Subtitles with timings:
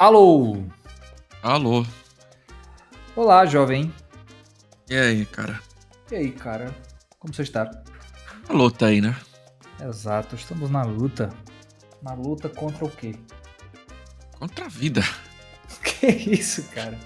[0.00, 0.56] Alô!
[1.42, 1.84] Alô.
[3.14, 3.92] Olá, jovem.
[4.88, 5.60] E aí, cara?
[6.10, 6.74] E aí, cara?
[7.18, 7.70] Como você está?
[8.48, 9.14] A luta aí, né?
[9.78, 11.28] Exato, estamos na luta.
[12.00, 13.14] Na luta contra o quê?
[14.38, 15.02] Contra a vida.
[15.84, 16.98] Que isso, cara?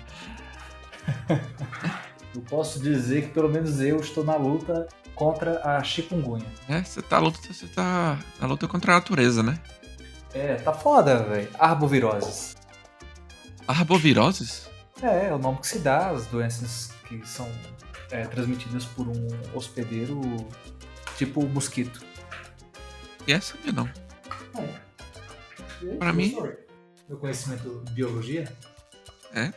[2.33, 4.87] eu posso dizer que pelo menos eu estou na luta
[5.17, 6.47] contra a chikungunya.
[6.69, 9.59] É, você tá luta, você tá na luta contra a natureza, né?
[10.33, 11.51] É, tá foda, velho.
[11.59, 12.55] Arboviroses.
[13.67, 14.69] Arboviroses?
[15.03, 17.51] É, é o nome que se dá às doenças que são
[18.11, 20.21] é, transmitidas por um hospedeiro
[21.17, 22.03] tipo mosquito.
[23.27, 23.89] E essa sabia não.
[24.59, 25.97] É.
[25.97, 26.37] Pra mim-
[27.09, 28.45] Meu conhecimento de biologia?
[29.35, 29.53] É?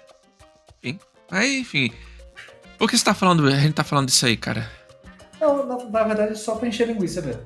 [0.83, 0.99] Enfim.
[1.29, 1.91] Aí, enfim.
[2.77, 4.69] Por que você tá falando, a gente tá falando disso aí, cara?
[5.39, 7.41] Não, na, na verdade é só pra encher linguiça mesmo.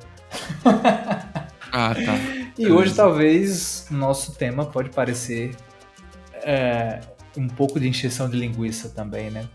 [1.72, 2.42] Ah, tá.
[2.58, 5.56] E hoje talvez nosso tema pode parecer
[6.44, 7.02] é,
[7.38, 9.48] um pouco de encheção de linguiça também, né?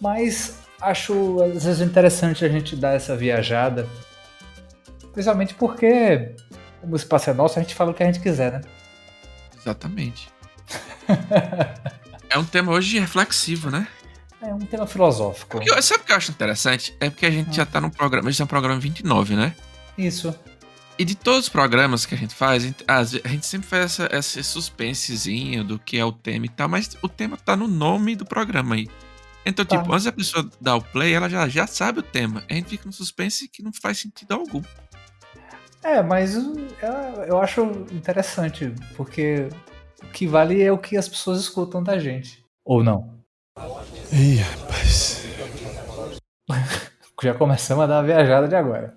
[0.00, 3.88] Mas acho às vezes interessante a gente dar essa viajada,
[5.12, 6.34] principalmente porque
[6.80, 8.60] como o espaço é nosso, a gente fala o que a gente quiser, né?
[9.58, 10.28] Exatamente.
[12.30, 13.86] É um tema hoje reflexivo, né?
[14.42, 15.58] É um tema filosófico.
[15.58, 16.92] Porque, sabe o que eu acho interessante?
[16.98, 19.54] É porque a gente já tá no programa, esse é um programa 29, né?
[19.96, 20.34] Isso.
[20.96, 22.84] E de todos os programas que a gente faz, a gente,
[23.24, 26.96] a gente sempre faz essa, esse suspensezinho do que é o tema e tal, mas
[27.02, 28.88] o tema tá no nome do programa aí.
[29.44, 29.76] Então, Tá.
[29.76, 32.44] tipo, antes da pessoa dar o play, ela já, já sabe o tema.
[32.48, 34.62] A gente fica no suspense que não faz sentido algum.
[35.82, 36.54] É, mas eu,
[37.26, 37.60] eu acho
[37.92, 39.48] interessante, porque
[40.02, 42.42] o que vale é o que as pessoas escutam da gente.
[42.64, 43.12] Ou não?
[44.12, 45.24] Ih, rapaz.
[47.24, 48.96] Já começamos a dar a viajada de agora.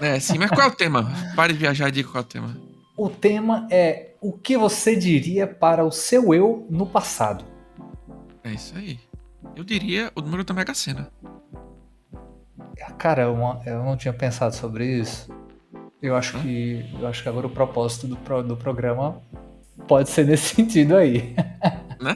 [0.00, 1.10] É, sim, mas qual é o tema?
[1.34, 2.56] Pare de viajar e diga qual é o tema.
[2.96, 7.44] O tema é o que você diria para o seu eu no passado.
[8.42, 8.98] É isso aí.
[9.56, 11.10] Eu diria o número da Mega Sena.
[12.98, 13.36] Cara, eu,
[13.66, 15.28] eu não tinha pensado sobre isso.
[16.02, 19.20] Eu acho que eu acho que agora o propósito do, pro- do programa
[19.88, 21.34] pode ser nesse sentido aí.
[22.00, 22.14] Né?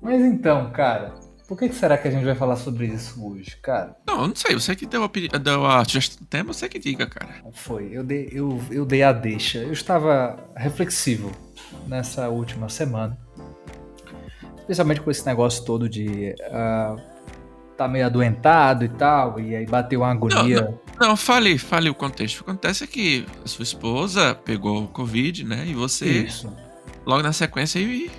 [0.00, 1.14] Mas então, cara,
[1.48, 3.96] por que, que será que a gente vai falar sobre isso hoje, cara?
[4.06, 4.54] Não, eu não sei.
[4.54, 7.36] Você que deu a, deu a sugestão do tema, você que diga, cara.
[7.42, 9.60] Não Foi, eu dei, eu, eu dei a deixa.
[9.60, 11.32] Eu estava reflexivo
[11.86, 13.18] nessa última semana.
[14.58, 16.96] Especialmente com esse negócio todo de ah,
[17.78, 20.78] tá meio adoentado e tal, e aí bateu uma agonia.
[21.00, 22.40] Não, fale, fale o contexto.
[22.40, 25.64] O que acontece é que a sua esposa pegou o Covid, né?
[25.66, 26.52] E você, Isso.
[27.06, 28.10] logo na sequência, aí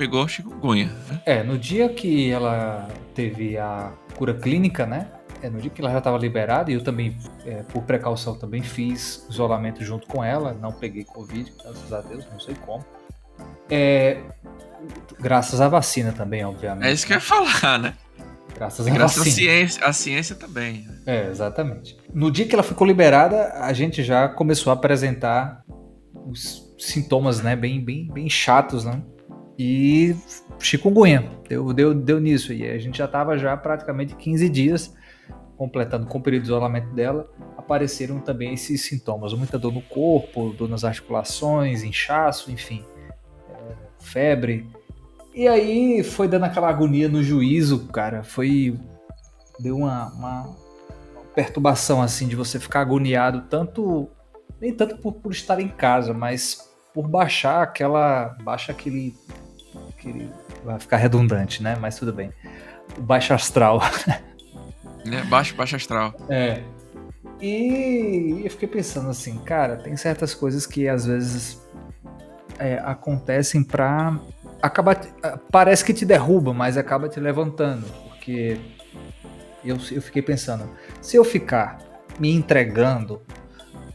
[0.00, 0.86] pegou chikungunya.
[0.86, 1.20] Né?
[1.26, 5.08] É, no dia que ela teve a cura clínica, né?
[5.42, 8.62] É, no dia que ela já estava liberada, e eu também, é, por precaução, também
[8.62, 12.82] fiz isolamento junto com ela, não peguei Covid, graças a Deus, não sei como.
[13.68, 14.22] É,
[15.18, 16.86] graças à vacina também, obviamente.
[16.86, 17.94] É isso que eu ia falar, né?
[18.54, 19.36] Graças à Graças à vacina.
[19.36, 20.86] ciência, à ciência também.
[20.86, 20.98] né?
[21.06, 21.98] É, exatamente.
[22.14, 25.62] No dia que ela ficou liberada, a gente já começou a apresentar
[26.26, 29.02] os sintomas, né, bem, bem, bem chatos, né?
[29.62, 30.16] E
[30.58, 32.50] chikungunya, deu, deu, deu nisso.
[32.50, 34.94] E a gente já estava já praticamente 15 dias
[35.54, 40.54] completando com o período de isolamento dela, apareceram também esses sintomas, muita dor no corpo,
[40.54, 42.82] dor nas articulações, inchaço, enfim,
[43.50, 44.66] é, febre.
[45.34, 48.74] E aí foi dando aquela agonia no juízo, cara, foi
[49.58, 50.56] deu uma, uma
[51.34, 54.08] perturbação assim de você ficar agoniado tanto
[54.58, 59.14] nem tanto por, por estar em casa, mas por baixar aquela baixa aquele
[60.00, 60.30] aquele
[60.64, 61.76] vai ficar redundante, né?
[61.80, 62.32] Mas tudo bem.
[62.96, 63.80] O baixo astral.
[65.04, 65.22] Né?
[65.28, 66.14] Baixo, baixo astral.
[66.28, 66.62] É.
[67.42, 71.58] E eu fiquei pensando assim, cara, tem certas coisas que às vezes
[72.58, 74.18] é, acontecem pra
[74.60, 74.96] acabar.
[74.96, 77.86] te- ah, Parece que te derruba, mas acaba te levantando.
[78.08, 78.60] Porque
[79.64, 80.68] eu, eu fiquei pensando,
[81.00, 81.78] se eu ficar
[82.18, 83.22] me entregando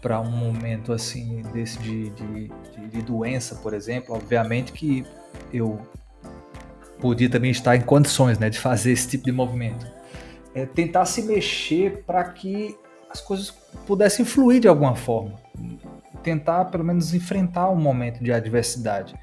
[0.02, 5.06] para um momento assim desse de, de, de- de doença, por exemplo, obviamente que
[5.53, 5.80] eu
[7.00, 9.86] podia também estar em condições né, de fazer esse tipo de movimento
[10.53, 12.77] é, tentar se mexer para que
[13.09, 13.51] as coisas
[13.86, 15.33] pudessem fluir de alguma forma.
[16.24, 19.13] Tentar, pelo menos, enfrentar um momento de adversidade.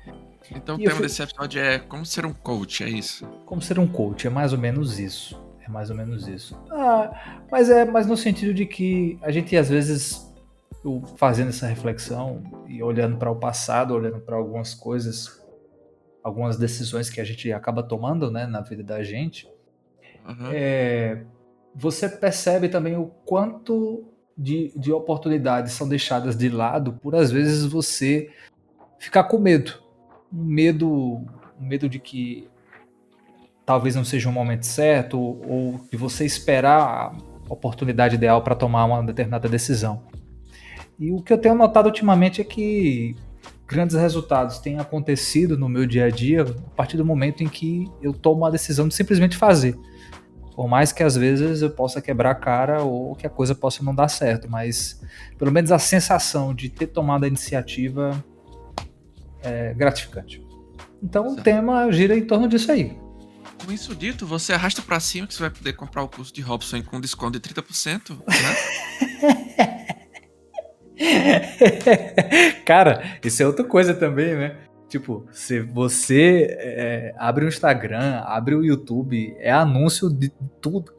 [0.55, 3.27] Então o E eu tema fui- desse episódio é como ser um coach, é isso.
[3.47, 5.43] Como ser um coach, é mais ou menos isso.
[5.67, 6.55] É mais ou menos isso.
[6.71, 10.31] Ah, mas é mais no sentido de que a gente, às vezes,
[11.17, 15.42] fazendo essa reflexão e olhando para o passado, olhando para algumas coisas,
[16.23, 19.49] algumas decisões que a gente acaba tomando né, na vida da gente,
[20.27, 20.51] Aham.
[20.53, 21.25] é,
[21.75, 24.05] você percebe também o quanto
[24.37, 28.31] de, de oportunidades são deixadas de lado por às vezes você
[28.99, 29.83] ficar com medo.
[30.33, 30.91] Um medo,
[31.61, 32.49] um medo de que
[33.67, 37.15] talvez não seja o momento certo ou de você esperar
[37.49, 40.03] a oportunidade ideal para tomar uma determinada decisão.
[40.99, 43.17] E o que eu tenho notado ultimamente é que
[43.67, 47.91] grandes resultados têm acontecido no meu dia a dia a partir do momento em que
[48.03, 49.77] eu tomo a decisão de simplesmente fazer.
[50.55, 53.83] Por mais que às vezes eu possa quebrar a cara ou que a coisa possa
[53.83, 55.01] não dar certo, mas
[55.39, 58.23] pelo menos a sensação de ter tomado a iniciativa
[59.43, 60.45] é gratificante.
[61.03, 61.41] Então certo.
[61.41, 62.97] o tema gira em torno disso aí.
[63.65, 66.43] Com isso dito, você arrasta para cima que você vai poder comprar o curso de
[66.43, 69.69] Robson com desconto de 30%, né?
[72.65, 74.57] Cara, isso é outra coisa também, né?
[74.89, 80.31] Tipo, se você é, abre o Instagram, abre o YouTube, é anúncio de
[80.61, 80.93] tudo,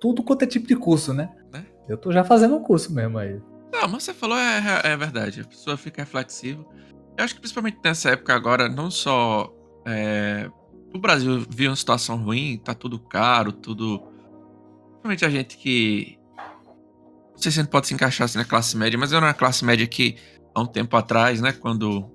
[0.00, 1.30] tudo quanto é tipo de curso, né?
[1.54, 1.60] É?
[1.88, 3.40] Eu tô já fazendo um curso mesmo aí.
[3.72, 5.42] Não, mas você falou é, é, é verdade.
[5.42, 6.64] A pessoa fica reflexiva.
[7.16, 9.54] Eu acho que principalmente nessa época agora, não só
[9.86, 10.50] é,
[10.92, 14.02] o Brasil viu uma situação ruim, tá tudo caro, tudo.
[15.02, 16.15] Principalmente a gente que.
[17.36, 19.34] Não sei se gente pode se encaixar assim na classe média, mas eu era uma
[19.34, 20.16] classe média que,
[20.54, 22.10] há um tempo atrás, né, quando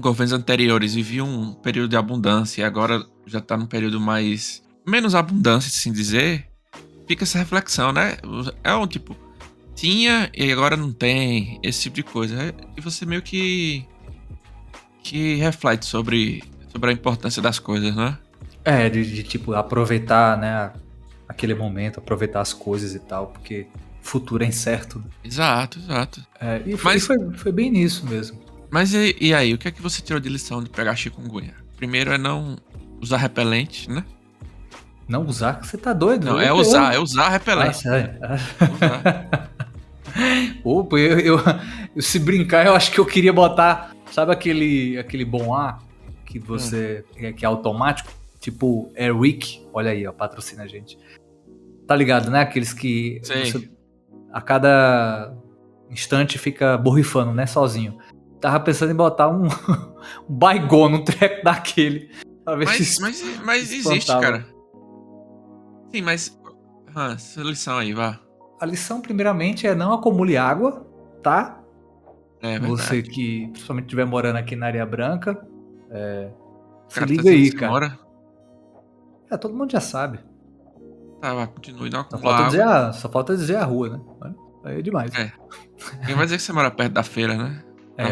[0.00, 4.62] governos anteriores viviam um período de abundância e agora já tá num período mais.
[4.86, 6.48] menos abundância, assim dizer,
[7.06, 8.16] fica essa reflexão, né?
[8.62, 9.16] É um tipo.
[9.74, 12.54] Tinha e agora não tem, esse tipo de coisa.
[12.76, 13.86] E você meio que.
[15.02, 18.18] que reflete sobre, sobre a importância das coisas, né?
[18.64, 20.72] É, de, de tipo, aproveitar, né?
[21.26, 23.66] Aquele momento, aproveitar as coisas e tal, porque
[24.00, 25.02] futuro é incerto.
[25.22, 26.24] Exato, exato.
[26.40, 27.06] É, e foi, Mas...
[27.06, 28.38] foi, foi bem nisso mesmo.
[28.70, 31.54] Mas e, e, aí, o que é que você tirou de lição de pegar chikungunya?
[31.76, 32.56] Primeiro é não
[33.00, 34.04] usar repelente, né?
[35.08, 35.64] Não usar?
[35.64, 36.26] Você tá doido?
[36.26, 37.88] Não, é usar, é usar repelente.
[37.88, 38.18] Ah, é.
[38.74, 39.50] usar.
[40.62, 41.40] Opa, eu, eu,
[41.96, 45.82] eu, se brincar, eu acho que eu queria botar, sabe aquele, aquele bom ar
[46.24, 47.26] que você hum.
[47.26, 50.96] é, que é automático, tipo Airwick, olha aí, ó, patrocina a gente.
[51.86, 52.42] Tá ligado, né?
[52.42, 53.68] Aqueles que você,
[54.32, 55.34] a cada
[55.90, 57.98] instante fica borrifando, né, sozinho
[58.40, 59.44] tava pensando em botar um,
[60.28, 62.10] um Baigon no treco daquele.
[62.44, 64.46] Pra ver mas, se mas, mas existe, cara.
[65.92, 66.40] Sim, mas.
[66.94, 68.18] Ah, lição aí, vá.
[68.60, 70.86] A lição, primeiramente, é não acumule água,
[71.22, 71.60] tá?
[72.42, 75.46] É, Você que principalmente estiver morando aqui na área branca.
[75.90, 76.30] É,
[76.88, 77.72] se liga tá aí, cara.
[77.72, 77.98] Mora?
[79.30, 80.18] É, todo mundo já sabe.
[81.20, 81.48] Tá, vai,
[82.10, 84.34] só, falta dizer a, só falta dizer a rua, né?
[84.64, 85.14] Aí é demais.
[85.14, 85.32] É.
[86.06, 87.62] Quem vai dizer que você mora perto da feira, né?
[87.96, 88.04] É,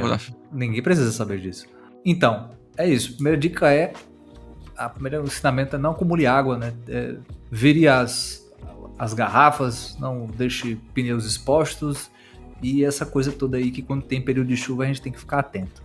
[0.52, 1.66] ninguém precisa saber disso.
[2.04, 3.12] Então, é isso.
[3.12, 3.92] A primeira dica é.
[4.76, 6.72] A primeira ensinamento é não acumule água, né?
[6.88, 7.16] É,
[7.50, 8.46] vire as,
[8.98, 12.10] as garrafas, não deixe pneus expostos
[12.62, 15.18] e essa coisa toda aí que quando tem período de chuva a gente tem que
[15.18, 15.82] ficar atento.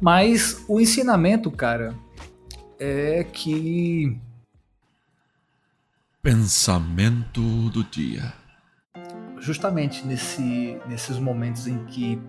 [0.00, 1.94] Mas o ensinamento, cara,
[2.78, 4.18] é que.
[6.26, 7.40] Pensamento
[7.70, 8.32] do dia.
[9.38, 12.20] Justamente nesse, nesses momentos em que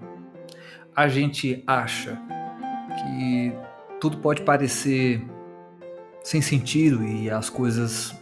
[0.96, 2.16] a gente acha
[2.96, 3.52] que
[4.00, 5.26] tudo pode parecer
[6.24, 8.16] sem sentido e as coisas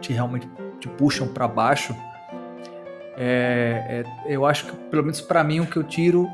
[0.00, 1.92] te realmente te puxam para baixo,
[3.16, 6.28] é, é, eu acho que pelo menos para mim o que eu tiro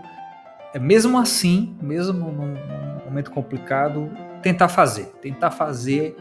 [0.74, 4.10] é mesmo assim, mesmo num, num momento complicado,
[4.42, 6.14] tentar fazer, tentar fazer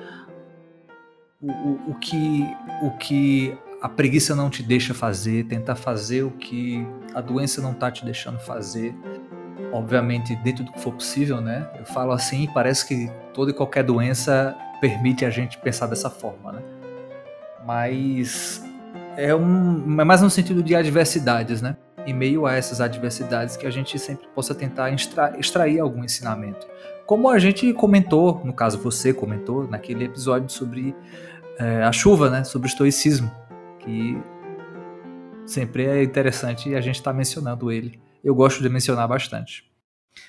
[1.41, 2.45] o, o, que
[2.83, 7.73] o que a preguiça não te deixa fazer, tentar fazer o que a doença não
[7.73, 8.95] tá te deixando fazer
[9.71, 11.67] obviamente dentro do que for possível, né?
[11.77, 16.51] Eu falo assim, parece que toda e qualquer doença permite a gente pensar dessa forma,
[16.51, 16.61] né?
[17.65, 18.63] Mas
[19.15, 21.77] é, um, é mais no sentido de adversidades, né?
[22.05, 26.67] Em meio a essas adversidades que a gente sempre possa tentar extra, extrair algum ensinamento.
[27.05, 30.95] Como a gente comentou, no caso você comentou, naquele episódio sobre
[31.59, 32.43] é, a chuva, né?
[32.43, 33.31] Sobre o estoicismo,
[33.79, 34.17] que
[35.45, 39.65] sempre é interessante a gente estar tá mencionando ele eu gosto de mencionar bastante.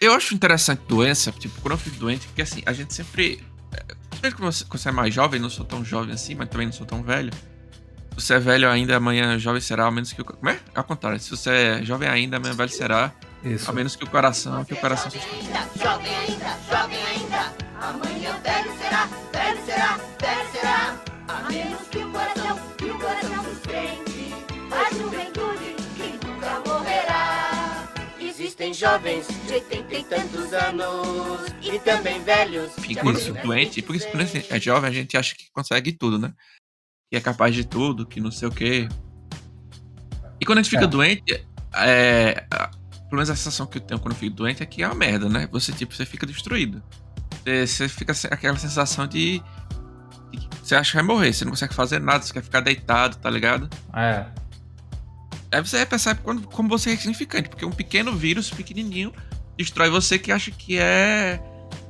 [0.00, 3.44] Eu acho interessante doença, tipo, quando eu fico doente, porque assim, a gente sempre.
[4.22, 6.86] Mesmo quando você é mais jovem, não sou tão jovem assim, mas também não sou
[6.86, 7.32] tão velho.
[8.16, 10.24] Se você é velho ainda, amanhã jovem será, ao menos que o.
[10.24, 10.58] Como é?
[10.74, 13.12] Ao contrário, se você é jovem ainda, amanhã velho será.
[13.44, 13.68] Isso.
[13.68, 17.52] Ao menos que o coração, que o coração jovem ainda, jovem ainda, jovem ainda.
[17.80, 21.01] Amanhã velho será, velho será, velho será.
[28.82, 32.72] Jovens de 80 e tantos anos e também velhos.
[32.80, 36.18] Fica isso doente, e por isso quando é jovem a gente acha que consegue tudo,
[36.18, 36.34] né?
[37.08, 38.88] Que é capaz de tudo, que não sei o quê.
[40.40, 40.88] E quando a gente fica É.
[40.88, 41.46] doente,
[41.76, 42.66] é, a-
[43.08, 44.96] pelo menos a sensação que eu tenho quando eu fico doente é que é uma
[44.96, 45.48] merda, né?
[45.52, 46.82] Você, tipo, você fica destruído.
[47.44, 49.38] Você, você fica aquela sensação de,
[50.32, 53.16] de Você acha que vai morrer, você não consegue fazer nada, você quer ficar deitado,
[53.18, 53.68] tá ligado?
[53.94, 54.24] É.
[55.52, 59.12] Aí você percebe quando, como você é insignificante, porque um pequeno vírus pequenininho
[59.56, 61.40] destrói você que acha que é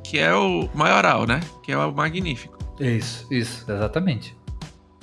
[0.04, 1.40] que é o maioral, né?
[1.62, 4.36] Que é o magnífico, Isso, isso, exatamente.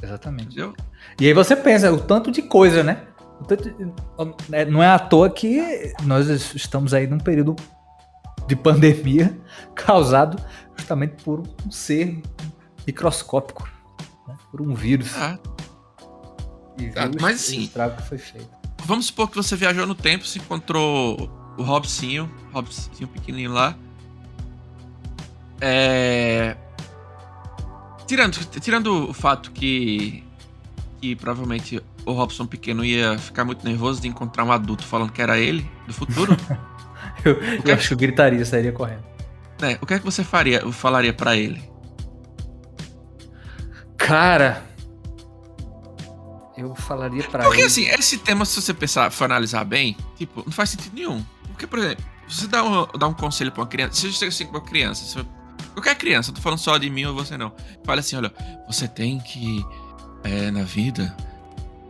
[0.04, 0.48] Exatamente.
[0.48, 0.76] entendeu?
[1.20, 3.06] E aí você pensa, o tanto de coisa, né?
[3.48, 3.92] Tanto de-
[4.52, 7.56] é, Não é à toa que nós estamos aí num período
[8.48, 9.36] de pandemia
[9.74, 10.42] causado
[10.78, 12.22] justamente por um ser
[12.86, 13.68] microscópico,
[14.28, 14.36] né?
[14.52, 15.16] por um vírus.
[15.16, 15.40] Ah,
[16.80, 18.48] E tá, viu o mas o assim- estrago que foi feito.
[18.86, 23.76] vamos supor que você viajou no tempo, se encontrou o Robsinho, Robsinho pequenininho lá.
[25.62, 26.56] É...
[28.08, 30.24] Tirando, tirando o fato que,
[31.02, 35.22] que provavelmente o Robson pequeno ia ficar muito nervoso de encontrar um adulto falando que
[35.22, 36.36] era ele do futuro,
[37.26, 39.04] Eu, que- eu acho que eu gritaria, sairia correndo.
[39.62, 39.78] né?
[39.82, 41.62] O que é que você faria, falaria pra ele?
[43.98, 44.64] Cara,
[46.60, 47.68] eu falaria pra Porque ele.
[47.68, 51.24] assim, esse tema, se você pensar, for analisar bem, tipo, não faz sentido nenhum.
[51.48, 54.18] Porque, por exemplo, se você dá um, dá um conselho pra uma criança, se você
[54.20, 55.28] chega assim pra uma criança, se-
[55.74, 57.52] qualquer criança, eu tô falando só de mim ou você não,
[57.84, 58.32] fala assim, olha,
[58.68, 59.66] você tem que,
[60.24, 61.16] é, na vida,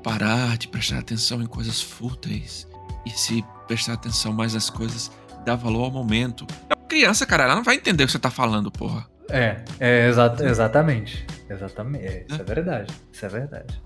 [0.04, 2.68] parar de prestar atenção em coisas fúteis
[3.06, 5.12] e se prestar atenção mais nas coisas,
[5.46, 6.46] dar valor ao momento.
[6.70, 9.06] É uma criança, cara, ela não vai entender o que você tá falando, porra.
[9.30, 11.26] É, é exa- exatamente.
[11.48, 12.04] Exatamente.
[12.06, 12.94] É, isso é verdade.
[13.12, 13.82] Isso é verdade.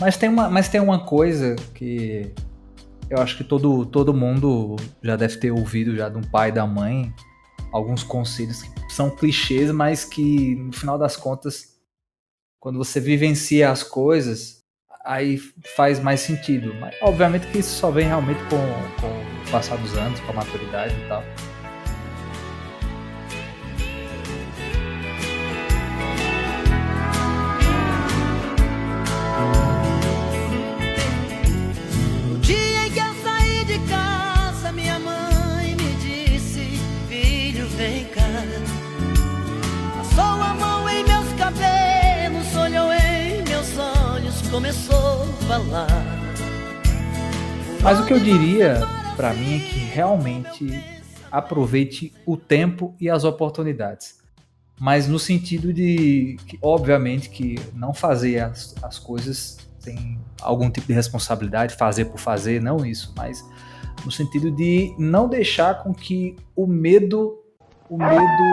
[0.00, 2.32] Mas tem uma, mas tem uma coisa que
[3.10, 6.52] eu acho que todo, todo mundo já deve ter ouvido já de um pai e
[6.52, 7.12] da mãe.
[7.72, 11.78] Alguns conselhos que são clichês, mas que no final das contas,
[12.58, 14.62] quando você vivencia as coisas,
[15.04, 15.38] aí
[15.76, 16.74] faz mais sentido.
[16.74, 18.56] Mas obviamente que isso só vem realmente com,
[19.00, 21.22] com o passar dos anos, com a maturidade e tal.
[47.82, 48.80] Mas o que eu diria
[49.16, 50.84] pra mim é que realmente
[51.32, 54.18] aproveite o tempo e as oportunidades.
[54.78, 60.86] Mas no sentido de, que, obviamente, que não fazer as, as coisas sem algum tipo
[60.86, 63.42] de responsabilidade, fazer por fazer, não isso, mas
[64.04, 67.38] no sentido de não deixar com que o medo,
[67.88, 68.44] o medo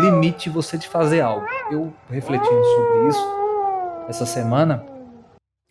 [0.00, 1.46] limite você de fazer algo.
[1.70, 3.24] Eu refletindo sobre isso
[4.08, 4.84] essa semana,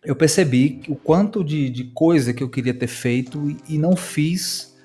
[0.04, 3.94] eu percebi o quanto de, de coisa que eu queria ter feito e, e não
[3.94, 4.76] fiz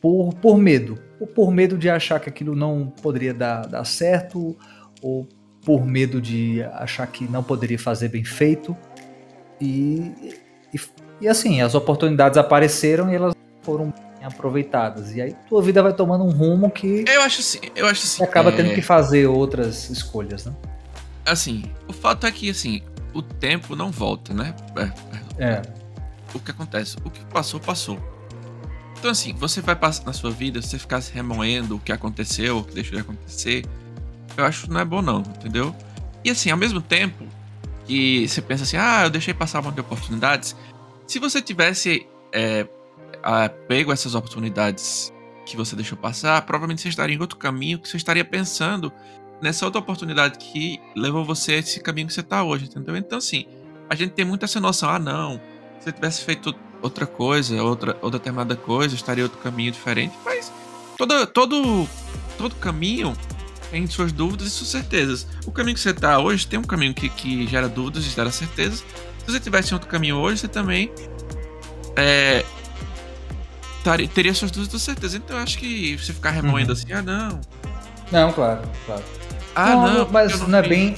[0.00, 0.98] por, por medo.
[1.20, 4.56] Ou por medo de achar que aquilo não poderia dar, dar certo,
[5.02, 5.28] ou
[5.64, 8.74] por medo de achar que não poderia fazer bem feito.
[9.60, 10.34] E,
[10.72, 10.80] e,
[11.20, 13.92] e assim, as oportunidades apareceram e elas foram
[14.22, 15.14] aproveitadas.
[15.14, 18.24] E aí tua vida vai tomando um rumo que Eu acho assim, eu acho você
[18.24, 20.54] acaba é, tendo que fazer outras escolhas, né?
[21.26, 24.54] Assim, o fato é que, assim, o tempo não volta, né?
[25.38, 25.62] É, É.
[26.34, 26.96] o que acontece?
[27.04, 27.98] O que passou, passou.
[28.98, 31.90] Então, assim, você vai passar na sua vida, se você ficar se remoendo o que
[31.90, 33.64] aconteceu, o que deixou de acontecer,
[34.36, 35.74] eu acho que não é bom, não, entendeu?
[36.22, 37.26] E, assim, ao mesmo tempo
[37.86, 40.54] que você pensa assim, ah, eu deixei passar um monte de oportunidades,
[41.06, 42.66] se você tivesse é,
[43.66, 45.12] pego essas oportunidades
[45.46, 48.92] que você deixou passar, provavelmente você estaria em outro caminho, que você estaria pensando
[49.42, 52.96] nessa outra oportunidade que levou você a esse caminho que você tá hoje, entendeu?
[52.96, 53.46] Então, assim,
[53.88, 55.40] a gente tem muito essa noção, ah, não,
[55.80, 60.52] se eu tivesse feito outra coisa, outra, outra determinada coisa, estaria outro caminho diferente, mas
[60.96, 61.88] todo, todo,
[62.38, 63.14] todo caminho
[63.70, 65.26] tem suas dúvidas e suas certezas.
[65.46, 68.30] O caminho que você tá hoje tem um caminho que, que gera dúvidas e gera
[68.32, 68.84] certezas.
[69.18, 70.90] Se você tivesse outro caminho hoje, você também
[71.96, 72.44] é,
[73.84, 75.14] taria- teria suas dúvidas e suas certezas.
[75.14, 76.78] Então, eu acho que você ficar remoendo Uhum.
[76.78, 77.40] assim, ah, não,
[78.10, 79.04] Não, claro, claro.
[79.54, 80.96] Ah, não, não, não, mas eu não, é bem.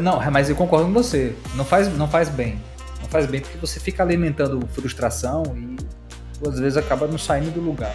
[0.00, 1.34] Não, mas eu concordo com você.
[1.54, 2.60] Não faz, não faz bem.
[3.02, 5.76] Não faz bem porque você fica alimentando frustração e
[6.46, 7.94] às vezes acaba não saindo do lugar.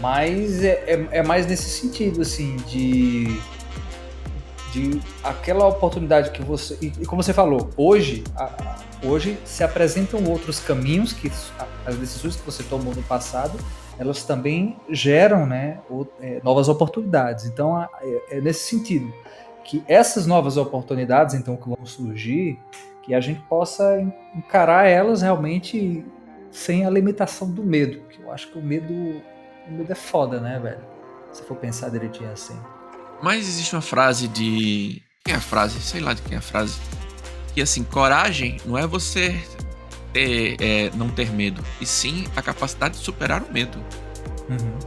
[0.00, 3.40] Mas é, é, é mais nesse sentido, assim, de.
[4.72, 6.78] De aquela oportunidade que você.
[6.80, 8.76] E, e como você falou, hoje, a- a-
[9.06, 11.30] hoje se apresentam outros caminhos que
[11.84, 13.52] as decisões que você tomou no passado
[13.98, 15.80] elas também geram né,
[16.20, 17.44] é, novas oportunidades.
[17.44, 19.12] Então, é, é nesse sentido
[19.64, 22.58] que essas novas oportunidades, então, que vão surgir,
[23.02, 26.04] que a gente possa en- encarar elas realmente
[26.50, 28.00] sem a limitação do medo.
[28.00, 30.80] Porque eu acho que o medo, o medo é foda, né, velho?
[31.32, 32.58] Se for pensar direitinho assim.
[33.22, 35.00] Mas existe uma frase de.
[35.24, 35.80] Quem é a frase?
[35.80, 36.78] Sei lá de quem é a frase.
[37.54, 39.40] Que assim, coragem não é você
[40.12, 43.78] ter, é, não ter medo, e sim a capacidade de superar o medo.
[44.48, 44.78] Uhum.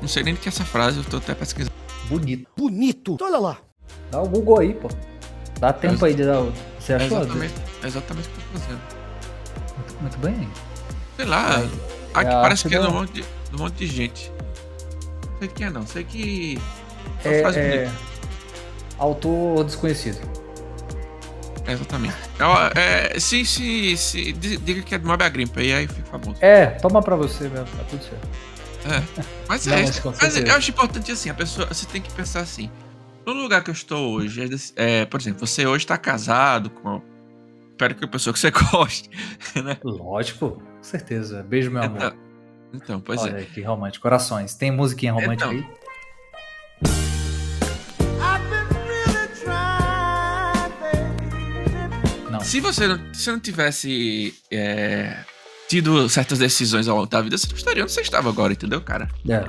[0.00, 1.74] Não sei nem do que é essa frase, eu tô até pesquisando.
[2.08, 2.46] Bonito.
[2.56, 3.16] Bonito.
[3.20, 3.58] Olha lá.
[4.10, 4.88] Dá o Google aí, pô.
[5.58, 6.52] Dá tempo aí de dar o.
[6.78, 7.20] Você É achou?
[7.22, 8.80] exatamente, é exatamente o que eu tô fazendo.
[9.76, 10.48] Muito, muito bem.
[11.16, 11.68] Sei lá, É,
[12.18, 14.30] aqui é parece que é de um da- monte de, um monte de gente.
[15.32, 16.58] Não sei quem é não, sei que.
[17.24, 17.90] É, é,
[18.98, 20.18] autor desconhecido.
[21.68, 22.14] Exatamente.
[22.76, 26.04] É, é, se, se, se, di- diga que é do Mob Agrimpa, e aí fica
[26.10, 26.36] famoso.
[26.40, 28.28] É, toma pra você mesmo, tá tudo certo.
[28.88, 29.22] É.
[29.48, 30.14] Mas Não, é mas isso.
[30.20, 31.66] Mas eu acho importante assim, a pessoa.
[31.66, 32.70] Você tem que pensar assim.
[33.26, 34.40] No lugar que eu estou hoje,
[34.76, 37.02] é é, por exemplo, você hoje está casado com.
[37.72, 39.10] Espero que a pessoa que você goste.
[39.62, 39.76] Né?
[39.82, 41.42] Lógico, com certeza.
[41.42, 41.96] Beijo, meu amor.
[41.96, 42.12] Então,
[42.74, 43.42] então, pois Olha é.
[43.42, 44.02] que romântico.
[44.02, 44.54] Corações.
[44.54, 45.50] Tem musiquinha romântica Então.
[45.50, 45.85] aí?
[52.36, 52.44] Não.
[52.44, 55.16] Se você não, se não tivesse é,
[55.68, 58.80] tido certas decisões ao longo da vida, você não estaria onde você estava agora, entendeu,
[58.80, 59.08] cara?
[59.28, 59.44] É.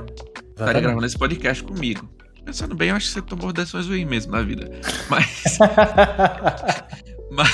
[0.50, 2.08] Estaria gravando esse podcast comigo.
[2.44, 4.70] Pensando bem, eu acho que você tomou decisões ruins mesmo na vida.
[5.10, 5.58] Mas.
[7.30, 7.50] mas.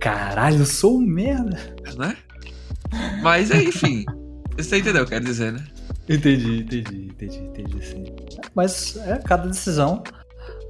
[0.00, 1.76] Caralho, eu sou um merda.
[1.96, 2.16] né?
[3.22, 4.04] Mas é, enfim.
[4.56, 5.64] Você entendeu o que eu quero dizer, né?
[6.08, 8.04] Entendi, entendi, entendi, entendi sim.
[8.54, 10.02] Mas é, cada decisão.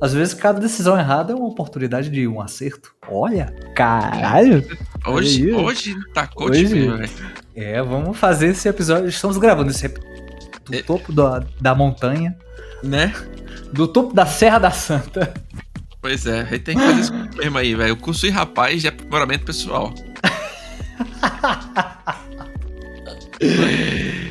[0.01, 2.93] Às vezes cada decisão errada é uma oportunidade de um acerto.
[3.09, 4.65] Olha, caralho.
[5.07, 7.11] Hoje, hoje tá coach Hoje- mesmo, velho.
[7.57, 9.09] É, vamos fazer esse episódio.
[9.09, 10.01] Estamos gravando esse do
[10.73, 10.83] É.
[10.83, 12.37] topo da, da montanha,
[12.83, 13.13] Né?
[13.73, 15.35] do topo da Serra da Santa.
[16.01, 17.95] Pois é, a gente tem que fazer isso mesmo aí, velho.
[17.95, 19.93] O curso e rapaz de aprimoramento pessoal.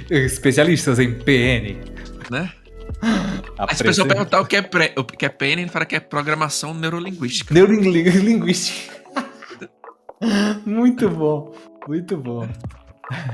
[0.09, 1.77] Especialistas em PN.
[2.31, 2.49] Né?
[3.01, 5.85] Aí se o pessoal perguntar o que é, pré, o que é PN, ele fala
[5.85, 7.53] que é programação neurolinguística.
[7.53, 8.95] Neurolinguística.
[10.65, 11.55] muito bom,
[11.87, 12.47] muito bom.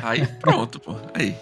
[0.01, 0.95] Aí pronto, pô.
[1.13, 1.35] Aí,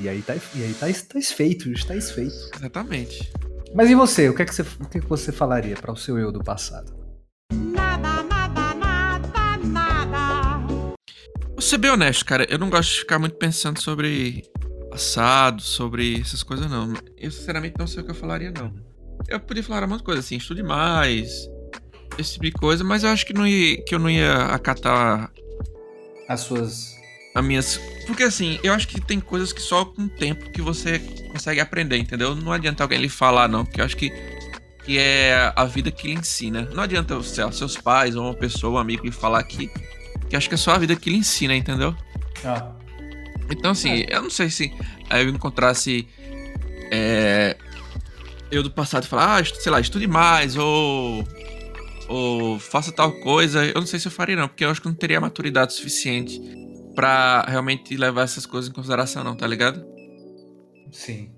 [0.00, 2.34] E aí tá, e aí tá, tá esfeito, está esfeito.
[2.56, 3.30] exatamente.
[3.74, 4.28] Mas e você?
[4.28, 6.32] O que é que você, o que é que você falaria para o seu eu
[6.32, 6.92] do passado?
[7.52, 10.94] Nada, nada, nada, nada.
[11.52, 12.46] Vou ser bem honesto, cara.
[12.48, 14.44] Eu não gosto de ficar muito pensando sobre
[14.98, 16.92] passado, sobre essas coisas, não.
[17.16, 18.74] Eu, sinceramente, não sei o que eu falaria, não.
[19.28, 21.48] Eu podia falar um monte de coisa, assim, estude mais,
[22.18, 25.30] esse tipo de coisa, mas eu acho que, não ia, que eu não ia acatar
[26.28, 26.96] As suas.
[27.32, 27.80] as minhas.
[28.08, 30.98] Porque, assim, eu acho que tem coisas que só com o tempo que você
[31.30, 32.34] consegue aprender, entendeu?
[32.34, 34.10] Não adianta alguém lhe falar, não, porque eu acho que,
[34.84, 36.62] que é a vida que lhe ensina.
[36.74, 39.70] Não adianta, sei lá, seus pais ou uma pessoa, um amigo lhe falar aqui,
[40.28, 41.94] que eu acho que é só a vida que lhe ensina, entendeu?
[42.44, 42.72] Ah,
[43.50, 44.72] Então, assim, eu não sei se
[45.08, 46.06] aí eu encontrasse
[46.90, 47.56] é,
[48.50, 51.26] eu do passado falar, ah, sei lá, estude mais, ou,
[52.08, 53.64] ou faça tal coisa.
[53.64, 56.40] Eu não sei se eu faria, não, porque eu acho que não teria maturidade suficiente
[56.94, 59.84] pra realmente levar essas coisas em consideração, não, tá ligado?
[60.90, 61.30] sim.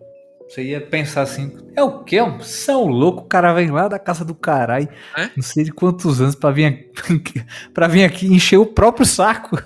[0.51, 2.21] Você ia pensar assim, é o quê?
[2.21, 5.31] Você é um louco, o cara vem lá da casa do caralho, É?
[5.37, 9.57] não sei de quantos anos pra vir aqui, pra vir aqui encher o próprio saco.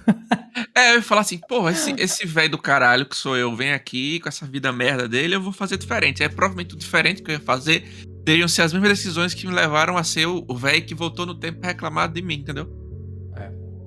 [0.75, 3.73] É, eu ia falar assim, pô, esse, esse velho do caralho que sou eu, vem
[3.73, 6.23] aqui com essa vida merda dele, eu vou fazer diferente.
[6.23, 7.89] É provavelmente o diferente que eu ia fazer
[8.23, 11.35] deveriam ser as mesmas decisões que me levaram a ser o velho que voltou no
[11.35, 12.69] tempo pra reclamar de mim, entendeu?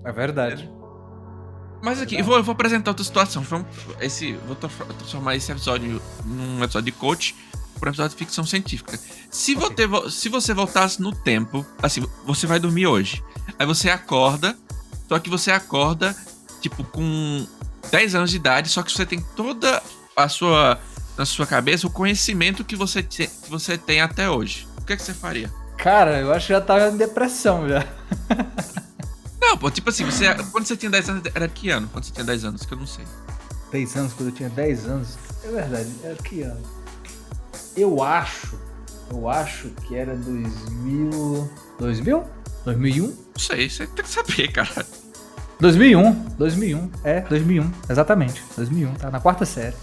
[0.04, 0.70] É verdade.
[1.82, 3.42] Mas aqui, eu vou, eu vou apresentar outra situação.
[3.44, 3.68] Vamos,
[4.02, 7.36] esse, vou tra- transformar esse episódio num episódio de coach
[7.80, 9.00] por um episódio de ficção científica.
[9.30, 9.68] Se, Ok.
[9.70, 13.24] você, vo- se você voltasse no tempo, assim, você vai dormir hoje.
[13.60, 14.58] Aí você acorda,
[15.08, 16.16] só que você acorda,
[16.62, 17.46] tipo, com
[17.92, 19.82] 10 anos de idade, só que você tem toda
[20.16, 20.80] a sua,
[21.16, 24.68] na sua cabeça o conhecimento que você, te- que você tem até hoje.
[24.78, 25.54] O que, é que você faria?
[25.78, 27.86] Cara, eu acho que já tava em depressão já.
[29.40, 31.88] Não, pô, tipo assim, você, quando você tinha 10 anos, era que ano?
[31.92, 33.06] Quando você tinha 10 anos, que eu não sei.
[33.72, 35.18] 10 anos, quando eu tinha 10 anos.
[35.44, 36.62] É verdade, era que ano?
[37.76, 38.60] Eu acho,
[39.12, 41.50] eu acho que era 2000.
[41.80, 42.24] 2000?
[42.66, 43.08] 2001?
[43.08, 44.86] Não sei, você tem que saber, cara.
[45.60, 49.76] 2001, 2001, é, 2001, exatamente, 2001, tá na quarta série.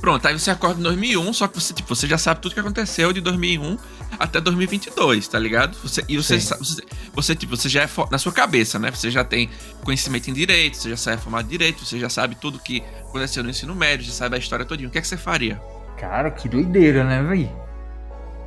[0.00, 2.60] Pronto, aí você acorda em 2001, só que você, tipo, você já sabe tudo que
[2.60, 3.76] aconteceu de 2001
[4.18, 5.76] até 2022, tá ligado?
[5.82, 6.82] Você, e você, você,
[7.12, 8.90] você, tipo, você já é na sua cabeça, né?
[8.90, 9.50] Você já tem
[9.84, 13.44] conhecimento em direito, você já sabe formado em direito, você já sabe tudo que aconteceu
[13.44, 14.88] no ensino médio, já sabe a história todinha.
[14.88, 15.60] O que é que você faria?
[15.98, 17.50] Cara, que doideira, né, véi?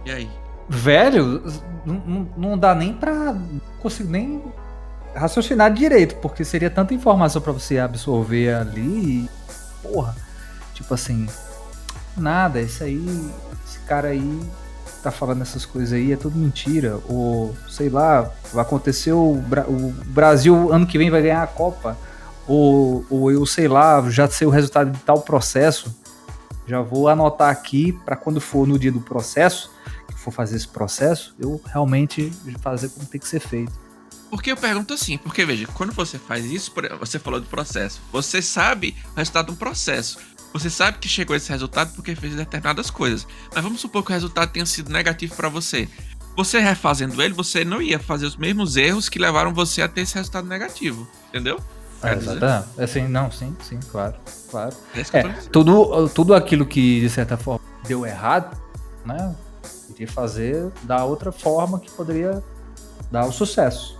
[0.05, 0.29] E aí?
[0.67, 1.43] Velho,
[2.35, 3.33] não, dá nem pra.
[3.33, 4.43] Não consigo nem
[5.13, 8.81] raciocinar direito, porque seria tanta informação pra você absorver ali.
[8.81, 9.29] E,
[9.83, 10.15] porra,
[10.73, 11.27] tipo assim,
[12.17, 13.03] nada, isso aí,
[13.67, 14.39] esse cara aí
[15.01, 16.99] tá falando essas coisas aí, é tudo mentira.
[17.09, 21.47] Ou, sei lá, vai acontecer o, Bra- o Brasil ano que vem vai ganhar a
[21.47, 21.97] Copa.
[22.47, 25.93] Ou, ou eu sei lá, já sei o resultado de tal processo.
[26.67, 29.69] Já vou anotar aqui pra quando for no dia do processo,
[30.07, 33.71] que for fazer esse processo, eu realmente fazer como tem que ser feito.
[34.29, 38.41] Porque eu pergunto assim, porque veja, quando você faz isso, você falou do processo, você
[38.41, 40.17] sabe o resultado um processo.
[40.53, 43.25] Você sabe que chegou a esse resultado porque fez determinadas coisas.
[43.53, 45.89] Mas vamos supor que o resultado tenha sido negativo pra você.
[46.37, 50.01] Você refazendo ele, você não ia fazer os mesmos erros que levaram você a ter
[50.01, 51.07] esse resultado negativo.
[51.29, 51.59] Entendeu?
[52.03, 52.81] É, exatamente.
[52.81, 54.15] Assim, não, sim, sim, claro,
[54.49, 54.75] claro.
[54.93, 58.57] é É, tudo, tudo aquilo que de certa forma deu errado,
[59.05, 59.35] né?
[59.89, 62.43] Iria fazer da outra forma que poderia
[63.11, 63.97] dar o sucesso.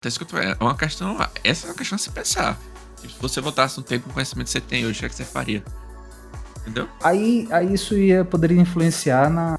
[0.00, 1.16] Tô- É uma questão.
[1.42, 2.58] Essa é uma questão a se pensar.
[3.00, 5.06] Tipo, se você voltasse no tempo com o conhecimento que você tem hoje, o que,
[5.06, 5.62] é que você faria?
[6.62, 6.88] Entendeu?
[7.02, 9.58] Aí, aí isso ia poderia influenciar na,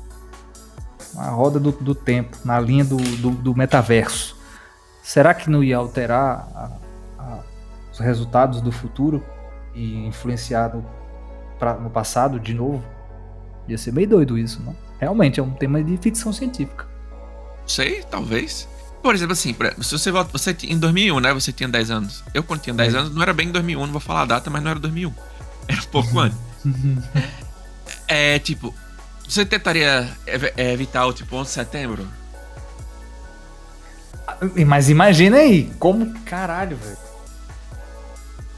[1.14, 4.36] na roda do, do tempo, na linha do, do, do metaverso.
[5.02, 6.72] Será que não ia alterar a-
[7.20, 7.44] a-
[7.94, 9.24] os resultados do futuro
[9.74, 10.86] e influenciar no,
[11.58, 12.84] pra- no passado de novo?
[13.70, 14.76] Ia ser meio doido isso, não?
[15.00, 16.86] Realmente é um tema de ficção científica.
[17.66, 18.68] Sei, talvez.
[19.02, 20.30] Por exemplo, assim, se você volta.
[20.32, 21.34] Você em 2001, né?
[21.34, 22.24] Você tinha 10 anos.
[22.34, 22.98] Eu, quando tinha 10 É.
[22.98, 25.14] anos, não era bem em 2001, não vou falar a data, mas não era 2001.
[25.70, 26.38] Era um pouco antes.
[28.08, 28.74] É, tipo,
[29.28, 30.10] você tentaria
[30.56, 32.08] é, evitar o tipo 11 de setembro?
[34.66, 36.98] Mas imagina aí, como caralho, velho.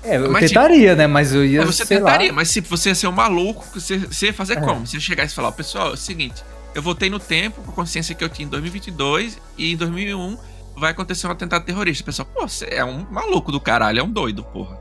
[0.04, 1.08] É, eu Mas, tentaria, né?
[1.08, 1.66] Mas eu ia.
[1.66, 2.34] Mas você tentaria, Lá.
[2.36, 4.62] mas se você ia ser um maluco, você, você ia fazer É.
[4.62, 4.86] como?
[4.88, 6.44] Você ia chegar e falar, pessoal, é o seguinte,
[6.80, 10.38] eu voltei no tempo com a consciência que eu tinha em 2022 e em 2001
[10.78, 12.04] vai acontecer um atentado terrorista.
[12.06, 14.80] Pessoal, pô, você é um maluco do caralho, é um doido, porra.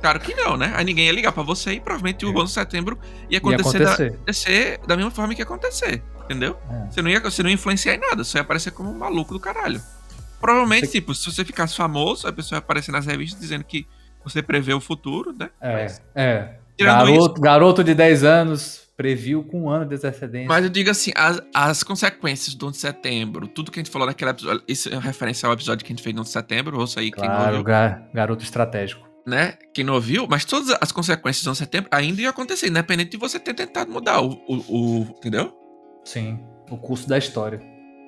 [0.00, 0.72] Claro que não, né?
[0.76, 2.32] Aí ninguém ia ligar pra você e provavelmente o É.
[2.32, 4.14] 11 de setembro ia Ia acontecer, Da, acontecer.
[4.14, 6.56] acontecer da mesma forma que ia acontecer, entendeu?
[6.70, 6.90] É.
[6.90, 9.32] Você, não ia, você não ia influenciar em nada, você ia aparecer como um maluco
[9.34, 9.80] do caralho.
[10.40, 13.86] Provavelmente, Você- tipo, se você ficasse famoso, a pessoa ia aparecer nas revistas dizendo que
[14.24, 15.50] você prevê o futuro, né?
[15.60, 16.54] É, é.
[16.76, 20.48] Tirando Garoto, garoto de 10 anos previu com um ano de antecedência.
[20.48, 23.90] Mas eu digo assim, as, as consequências do 11 de setembro, tudo que a gente
[23.92, 26.32] falou naquele episódio, isso é referência ao episódio que a gente fez no 11 de
[26.32, 29.08] setembro, ouça aí quem não claro, ouviu, ga- garoto estratégico.
[29.26, 29.54] né?
[29.74, 33.10] Quem não ouviu, mas todas as consequências do 11 de setembro ainda iam acontecer, independente
[33.10, 34.30] de você ter tentado mudar o.
[34.48, 35.52] o, o- entendeu?
[36.04, 36.38] Sim,
[36.70, 37.60] o curso da história.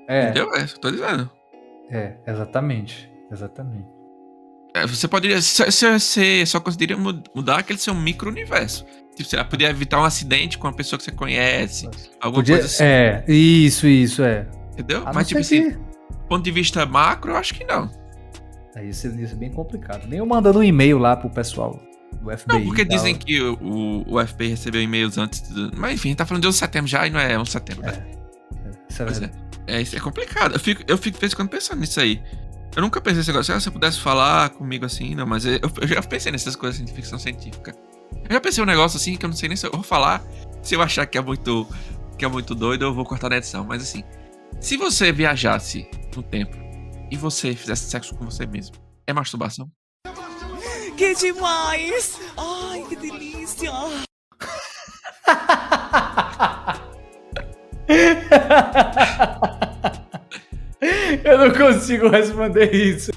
[0.09, 0.54] É, Entendeu?
[0.54, 1.30] É isso que eu tô dizendo.
[1.90, 3.11] é, exatamente.
[3.33, 3.88] Exatamente.
[4.75, 5.41] É, você poderia.
[5.41, 8.85] Você, você só conseguiria mu- mudar aquele seu micro-universo.
[9.15, 11.89] Tipo, você poderia evitar um acidente com uma pessoa que você conhece,
[12.21, 14.49] alguma Podia, coisa assim, é, isso, isso, é.
[14.73, 15.03] entendeu?
[15.03, 17.89] A não Mas, tipo assim, que- do ponto de vista macro, eu acho que não.
[18.75, 20.09] Aí isso, isso é bem complicado.
[20.09, 21.81] Nem eu mandando um e-mail lá pro pessoal
[22.21, 22.59] do FBI.
[22.59, 25.43] Não, porque dizem que o, o, FBI recebeu e-mails antes.
[25.49, 25.71] Do...
[25.77, 27.45] Mas enfim, a gente tá falando de 11 de setembro já e não é 11
[27.45, 28.05] de setembro, né?
[28.91, 29.21] Isso é Pois é.
[29.21, 29.45] verdade.
[29.69, 30.55] É, isso é complicado.
[30.55, 32.21] Eu fico, eu fico de vez em quando pensando nisso aí.
[32.77, 33.55] Eu nunca pensei nesse negócio.
[33.55, 36.77] Ah, se eu pudesse falar comigo assim, não, mas eu, eu já pensei nessas coisas
[36.77, 37.75] assim, de ficção científica.
[38.29, 40.23] Eu já pensei um negócio assim que eu não sei nem se eu vou falar.
[40.63, 41.69] Se eu achar que é muito,
[42.19, 43.65] que é muito doido, eu vou cortar na edição.
[43.65, 44.03] Mas assim,
[44.61, 46.57] se você viajasse no tempo
[47.11, 49.71] e você fizesse sexo com você mesmo, é masturbação?
[50.97, 52.19] Que demais!
[52.37, 53.71] Ai, que delícia!
[61.25, 63.11] eu não consigo responder isso.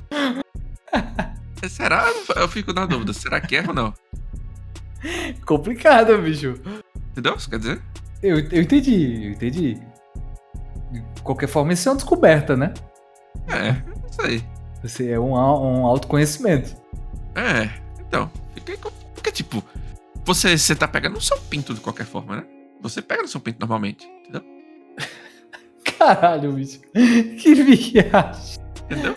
[1.69, 2.05] Será?
[2.35, 3.13] Eu fico na dúvida.
[3.13, 3.93] Será que é ou não?
[5.45, 6.55] Complicado, bicho.
[7.11, 7.35] Entendeu?
[7.35, 7.81] Isso quer dizer?
[8.23, 9.73] Eu, eu entendi, eu entendi.
[10.91, 12.73] De qualquer forma, isso é uma descoberta, né?
[13.47, 14.43] É, não sei.
[14.81, 16.75] Você é um, um autoconhecimento.
[17.35, 18.31] É, então.
[19.13, 19.63] Porque, tipo,
[20.25, 22.45] você, você tá pegando no seu pinto de qualquer forma, né?
[22.81, 24.43] Você pega no seu pinto normalmente, entendeu?
[25.97, 26.79] Caralho, bicho.
[26.93, 28.59] Que viagem.
[28.85, 29.15] Entendeu?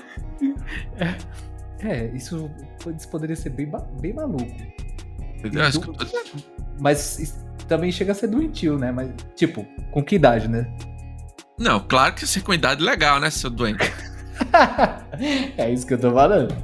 [1.82, 2.50] É, isso,
[2.96, 4.44] isso poderia ser bem, bem maluco.
[5.38, 5.62] Entendeu?
[5.62, 6.06] É isso que eu tô.
[6.78, 8.92] Mas também chega a ser doentio, né?
[8.92, 10.70] Mas, tipo, com que idade, né?
[11.58, 13.92] Não, claro que você com idade legal, né, seu doente?
[15.56, 16.54] é isso que eu tô falando.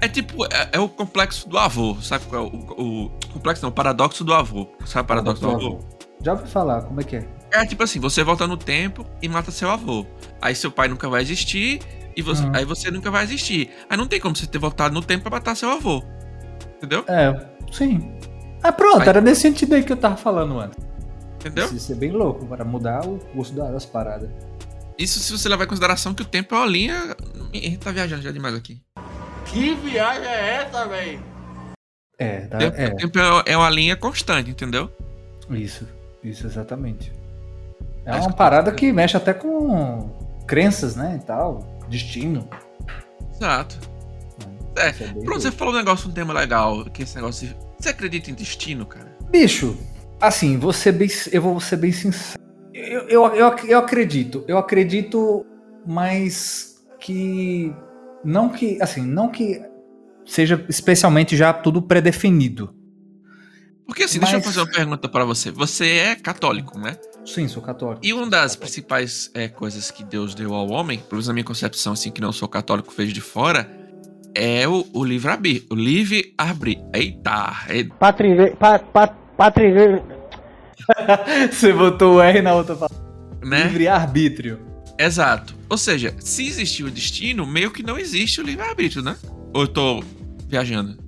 [0.00, 2.48] É tipo, é, é o complexo do avô, sabe qual é?
[2.48, 4.66] O, o, o complexo não, o paradoxo do avô.
[4.86, 5.78] Sabe o paradoxo do avô?
[6.22, 7.28] Já ouvi falar, como é que é?
[7.52, 10.06] É tipo assim, você volta no tempo e mata seu avô.
[10.40, 11.80] Aí seu pai nunca vai existir
[12.16, 12.52] e você, Uhum.
[12.54, 13.70] aí você nunca vai existir.
[13.90, 16.02] Aí não tem como você ter voltado no tempo pra matar seu avô.
[16.76, 17.04] Entendeu?
[17.06, 18.10] É, sim.
[18.62, 20.78] Ah, pronto, Aí- era nesse sentido aí que eu tava falando antes.
[21.36, 21.66] Entendeu?
[21.66, 24.30] Isso, isso é bem louco, para mudar o curso da- das paradas.
[24.98, 27.16] Isso se você levar em consideração que o tempo é uma linha.
[27.52, 28.80] A gente tá viajando já demais aqui.
[29.46, 31.20] Que viagem é essa, velho?
[32.18, 34.90] É, tá, O tempo, é, o tempo é- é uma linha constante, entendeu?
[35.50, 35.86] isso,
[36.22, 37.12] isso exatamente.
[38.04, 40.10] É uma parada que mexe até com
[40.46, 42.48] crenças, né, e tal, destino.
[43.34, 43.78] Exato.
[44.76, 47.48] É, Isso bem Pronto, você falou um negócio, um tema legal, que esse negócio.
[47.48, 49.14] de- Você acredita em destino, cara?
[49.30, 49.76] Bicho,
[50.20, 52.40] assim, vou ser bem, eu vou ser bem sincero.
[52.72, 55.44] Eu, eu, eu, eu acredito, eu acredito,
[55.86, 57.72] mas que
[58.24, 59.60] não que, assim, não que
[60.24, 62.74] seja especialmente já tudo predefinido.
[63.86, 65.50] Porque assim, deixa eu Mas- fazer uma pergunta pra você.
[65.50, 66.96] Você é católico, né?
[67.26, 68.00] Sim, sou católico.
[68.04, 71.44] E uma das principais é, coisas que Deus deu ao homem, pelo menos na minha
[71.44, 73.70] concepção, assim, que não sou católico, vejo de fora,
[74.34, 75.68] é o, o livre-arbítrio.
[75.70, 76.88] O livre-arbítrio.
[76.94, 77.52] Eita!
[77.68, 78.56] É, Patri...
[78.58, 79.72] Pa, pa, patri...
[81.50, 82.96] Você botou o R na outra palavra.
[83.44, 83.64] né?
[83.64, 84.58] Livre arbítrio.
[84.98, 85.54] Exato.
[85.68, 89.16] Ou seja, se existir o destino, meio que não existe o livre-arbítrio, né?
[89.54, 90.02] Ou eu tô
[90.48, 91.01] viajando?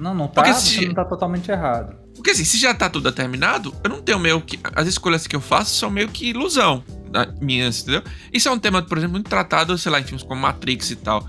[0.00, 1.94] Não, não tá, Porque você se- não tá totalmente errado.
[2.14, 4.58] Porque assim, se já tá tudo determinado, eu não tenho meio que.
[4.74, 8.02] As escolhas que eu faço são meio que ilusão da- minhas, entendeu?
[8.32, 10.96] Isso é um tema, por exemplo, muito tratado, sei lá, em filmes como Matrix e
[10.96, 11.22] tal.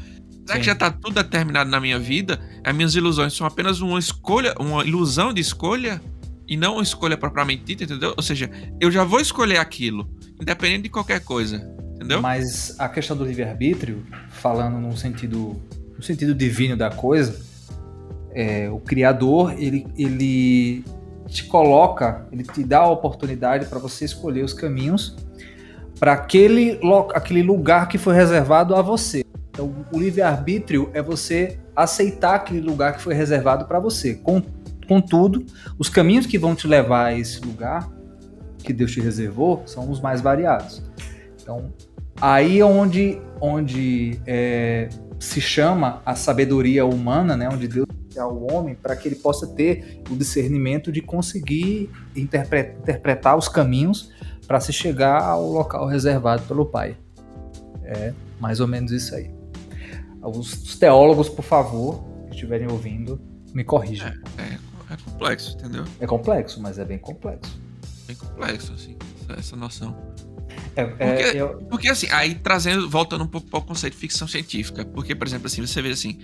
[0.46, 0.72] Será que Sim.
[0.72, 2.40] já tá tudo determinado na minha vida?
[2.66, 6.02] As minhas ilusões são apenas uma escolha, uma ilusão de escolha
[6.48, 8.14] e não uma escolha propriamente dita, entendeu?
[8.18, 10.10] Ou seja, eu já vou escolher aquilo,
[10.42, 11.58] independente de qualquer coisa,
[11.96, 12.22] entendeu?
[12.22, 15.62] Mas a questão do livre-arbítrio, falando no sentido,
[15.96, 17.40] no sentido divino da coisa,
[18.34, 20.84] é, o Criador, ele, ele
[21.28, 25.16] te coloca, ele te dá a oportunidade para você escolher os caminhos
[26.00, 26.80] para aquele,
[27.14, 29.24] aquele lugar que foi reservado a você.
[29.52, 34.20] Então, o livre-arbítrio é você aceitar aquele lugar que foi reservado para você.
[34.88, 35.46] Contudo,
[35.78, 37.88] os caminhos que vão te levar a esse lugar
[38.64, 40.82] que Deus te reservou são os mais variados.
[41.42, 41.72] Então,
[42.20, 44.90] aí é onde, onde é,
[45.20, 47.86] se chama a sabedoria humana, né, onde Deus
[48.18, 54.12] ao homem para que ele possa ter o discernimento de conseguir interpre- interpretar os caminhos
[54.48, 56.98] para se chegar ao local reservado pelo Pai.
[57.84, 59.30] É mais ou menos isso aí.
[60.22, 63.20] Os, os teólogos, por favor, que estiverem ouvindo,
[63.54, 64.10] me corrijam.
[64.38, 65.84] É, é complexo, entendeu?
[66.00, 67.60] É complexo, mas é bem complexo.
[68.08, 69.96] Bem complexo, assim, essa, essa noção.
[70.76, 74.00] É, é, Porque- eu- Porque assim, aí trazendo, voltando um pouco para o conceito de
[74.00, 74.86] ficção científica.
[74.86, 76.20] Porque, por exemplo, assim, você vê assim,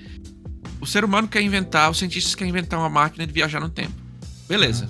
[0.80, 3.94] o ser humano quer inventar, os cientistas querem inventar uma máquina de viajar no tempo.
[4.48, 4.90] Beleza.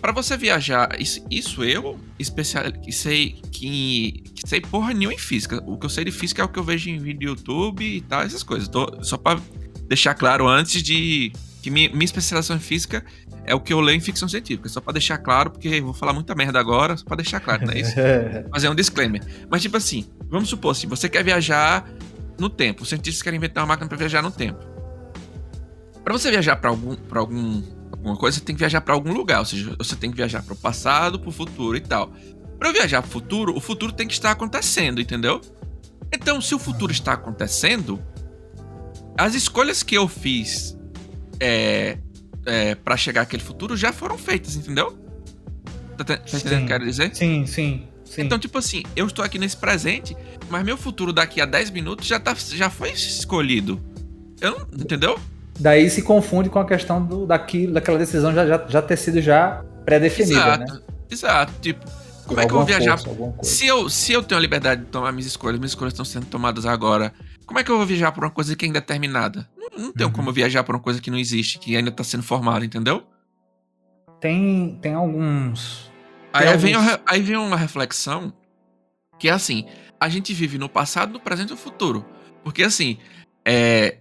[0.00, 5.18] Pra você viajar, isso, isso eu especial, que sei que, que sei porra nenhuma em
[5.18, 5.62] física.
[5.66, 7.84] O que eu sei de física é o que eu vejo em vídeo do YouTube
[7.84, 8.68] e tal, essas coisas.
[8.68, 9.40] Tô- só pra
[9.88, 13.04] deixar claro antes de que minha, minha especialização em física
[13.44, 14.68] é o que eu leio em ficção científica.
[14.68, 17.66] Só pra deixar claro, porque eu vou falar muita merda agora, só pra deixar claro,
[17.66, 17.92] não é isso?
[18.52, 19.22] fazer um disclaimer.
[19.50, 21.88] Mas, tipo assim, vamos supor assim, você quer viajar
[22.38, 22.82] no tempo.
[22.84, 24.60] Os cientistas querem inventar uma máquina pra viajar no tempo.
[26.06, 29.12] Pra você viajar pra algum, pra algum, alguma coisa, você tem que viajar pra algum
[29.12, 29.40] lugar.
[29.40, 32.12] Ou seja, você tem que viajar pro passado, pro futuro e tal.
[32.60, 35.40] Pra eu viajar pro futuro, o futuro tem que estar acontecendo, entendeu?
[36.14, 38.00] Então, se o futuro está acontecendo,
[39.18, 40.78] as escolhas que eu fiz
[41.40, 41.98] é,
[42.44, 44.96] é, para chegar àquele futuro já foram feitas, entendeu?
[45.98, 47.16] Tá, tá entendendo o que eu quero dizer?
[47.16, 48.22] Sim, sim, sim.
[48.22, 50.16] Então, tipo assim, eu estou aqui nesse presente,
[50.48, 53.84] mas meu futuro daqui a 10 minutos já, tá, já foi escolhido.
[54.40, 55.18] Eu não, entendeu?
[55.58, 59.20] Daí se confunde com a questão do, daquilo, daquela decisão já, já, já ter sido
[59.22, 60.74] já pré-definida, exato.
[60.74, 60.80] né?
[61.10, 61.52] Exato.
[61.62, 61.84] Tipo,
[62.26, 62.98] como é que eu vou viajar?
[62.98, 63.36] força.
[63.42, 66.26] Se eu, se eu tenho a liberdade de tomar minhas escolhas, minhas escolhas estão sendo
[66.26, 67.12] tomadas agora,
[67.46, 69.48] como é que eu vou viajar por uma coisa que é determinada?
[69.56, 70.14] Não, não tenho Uhum.
[70.14, 73.04] como viajar por uma coisa que não existe, que ainda tá sendo formada, entendeu?
[74.20, 75.90] Tem, tem alguns.
[76.32, 78.32] Aí, Tem vem, alguns- a- aí vem uma reflexão
[79.18, 79.66] que é assim:
[80.00, 82.04] a gente vive no passado, no presente e no futuro.
[82.42, 82.98] Porque assim,
[83.44, 83.98] é.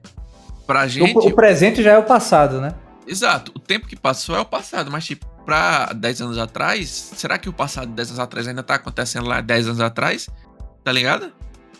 [0.66, 1.18] Pra gente.
[1.18, 2.74] O, o presente já é o passado, né?
[3.08, 7.38] Exato, o tempo que passou é o passado, mas tipo, pra 10 anos atrás, será
[7.38, 10.28] que o passado de 10 anos atrás ainda tá acontecendo lá 10 anos atrás?
[10.84, 11.32] Tá ligado?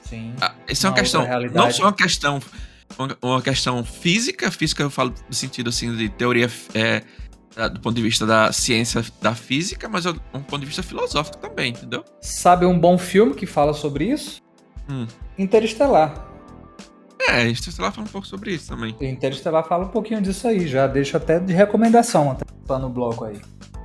[0.04, 0.34] Sim.
[0.40, 2.40] Ah, Isso é uma Uma questão, não só uma questão,
[2.98, 7.02] uma, uma questão física, física eu falo no sentido assim de teoria, é,
[7.70, 11.38] do ponto de vista da ciência da física, mas é um ponto de vista filosófico
[11.38, 12.04] também, entendeu?
[12.22, 14.42] Sabe um bom filme que fala sobre isso?
[14.90, 15.08] Hum.
[15.38, 16.35] Interestelar.
[17.30, 18.96] É, Interestelar fala um pouco sobre isso também.
[19.02, 23.26] Interestelar fala um pouquinho disso aí, já deixo até de recomendação até tá no bloco
[23.26, 23.40] aí.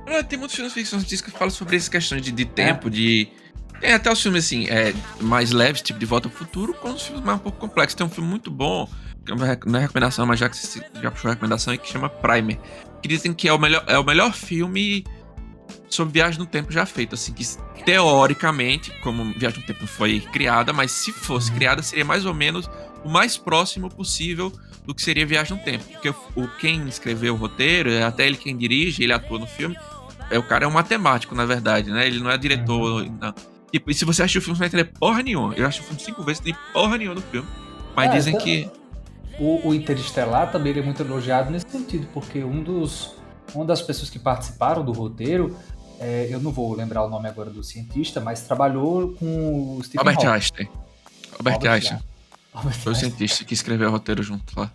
[0.05, 2.89] É, tem muitos filmes de ficção científica que falam sobre essas questões de, de tempo,
[2.89, 3.29] de.
[3.79, 7.01] Tem até os filmes assim, é, mais leves, tipo De Volta ao Futuro, com os
[7.03, 7.95] filmes mais um pouco complexos.
[7.95, 8.87] Tem um filme muito bom,
[9.25, 11.87] que não é é recomendação, mas já que você já puxou a recomendação, é que
[11.87, 12.59] chama Primer.
[13.01, 15.03] Que dizem que é o melhor, é o melhor filme
[15.89, 17.43] sobre viagem no tempo já feito, assim, que
[17.83, 22.69] teoricamente, como viagem no tempo foi criada, mas se fosse criada, seria mais ou menos
[23.03, 24.51] o mais próximo possível
[24.85, 25.83] do que seria viagem no tempo.
[25.85, 29.77] Porque o, quem escreveu o roteiro, é até ele quem dirige, ele atua no filme,
[30.29, 32.07] é o cara é um matemático, na verdade, né?
[32.07, 33.05] Ele não é diretor.
[33.05, 33.33] Não.
[33.71, 35.53] Tipo, e se você assistir o filme, você não vai entender porra nenhuma.
[35.53, 37.47] Eu acho o filme cinco vezes, não tem porra nenhuma no filme.
[37.95, 38.69] Mas É, dizem então- que.
[39.39, 43.15] O, o Interestelar também é muito elogiado nesse sentido, porque um dos,
[43.55, 45.57] uma das pessoas que participaram do roteiro,
[45.99, 49.99] é, eu não vou lembrar o nome agora do cientista, mas trabalhou com o Stephen
[49.99, 50.27] Albert Hawking.
[50.35, 50.69] Einstein.
[51.39, 51.93] Albert, Albert Einstein.
[51.97, 52.10] Albert
[52.83, 54.71] Foi o cientista que escreveu o roteiro junto lá.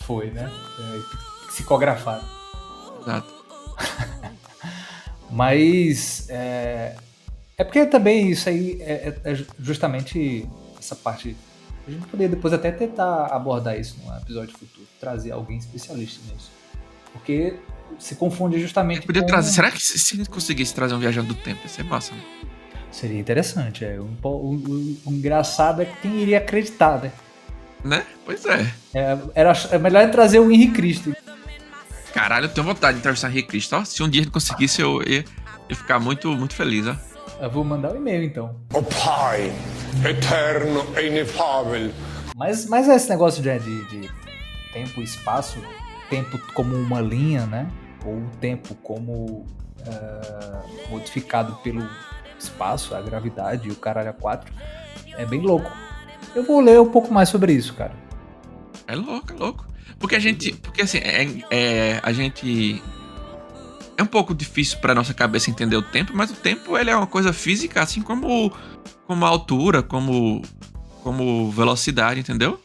[0.00, 0.50] Foi, né?
[0.78, 2.24] É, psicografado.
[3.02, 3.34] Exato.
[5.30, 6.96] Mas é,
[7.56, 11.36] é porque também isso aí é, é- é justamente essa parte.
[11.86, 16.50] A gente poderia depois até tentar abordar isso num episódio futuro, trazer alguém especialista nisso.
[17.12, 17.56] Porque
[17.98, 19.28] se confunde justamente Podia com...
[19.28, 19.52] trazer.
[19.52, 22.22] Será que se, se conseguisse trazer um viajante do tempo, ia ser massa, né?
[22.94, 23.98] Seria interessante, é.
[23.98, 27.10] O, o- o- o engraçado é que quem iria acreditar, né?
[27.84, 28.06] Né?
[28.24, 28.72] Pois é.
[28.94, 31.12] É, era, é melhor trazer o Henrique Cristo.
[32.14, 33.74] Caralho, eu tenho vontade de entrevistar Henrique Cristo.
[33.76, 33.84] ó.
[33.84, 35.24] Se um dia ele conseguisse, eu ia,
[35.68, 36.96] ia ficar muito, muito feliz, ó.
[37.40, 38.54] Eu vou mandar um e-mail então.
[38.72, 39.52] O Pai,
[40.08, 41.90] eterno e inefável,
[42.36, 44.10] Mas, mas esse negócio de, de, de
[44.72, 45.58] tempo e espaço,
[46.08, 47.66] tempo como uma linha, né?
[48.04, 49.44] Ou o tempo como
[49.84, 51.84] ah, modificado pelo
[52.38, 54.52] espaço, a gravidade e o caralho a quatro,
[55.16, 55.70] é bem louco.
[56.34, 57.92] Eu vou ler um pouco mais sobre isso, cara.
[58.86, 59.66] É louco, é louco.
[59.98, 60.52] Porque a gente.
[60.56, 62.82] Porque assim, é, é- a gente.
[63.96, 66.96] É um pouco difícil pra nossa cabeça entender o tempo, mas o tempo ele é
[66.96, 68.52] uma coisa física, assim como,
[69.06, 70.42] como a altura, como,
[71.02, 72.60] como velocidade, entendeu?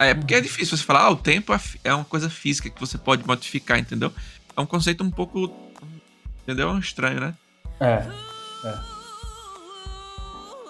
[0.00, 2.80] É porque é difícil você falar, ah, o tempo é é uma coisa física que
[2.80, 4.12] você pode modificar, entendeu?
[4.56, 5.52] É um conceito um pouco.
[6.42, 6.76] Entendeu?
[6.78, 7.34] Estranho, né?
[7.80, 8.04] É.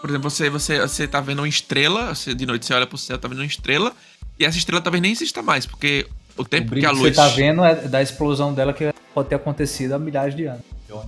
[0.04, 2.98] Por exemplo, você, você, você tá vendo uma estrela, você, de noite você olha pro
[2.98, 3.90] céu, tá vendo uma estrela,
[4.38, 6.98] e essa estrela talvez nem exista mais, porque o O tempo que brilho a que
[6.98, 7.16] luz.
[7.16, 10.60] você tá vendo é da explosão dela que pode ter acontecido há milhares de anos.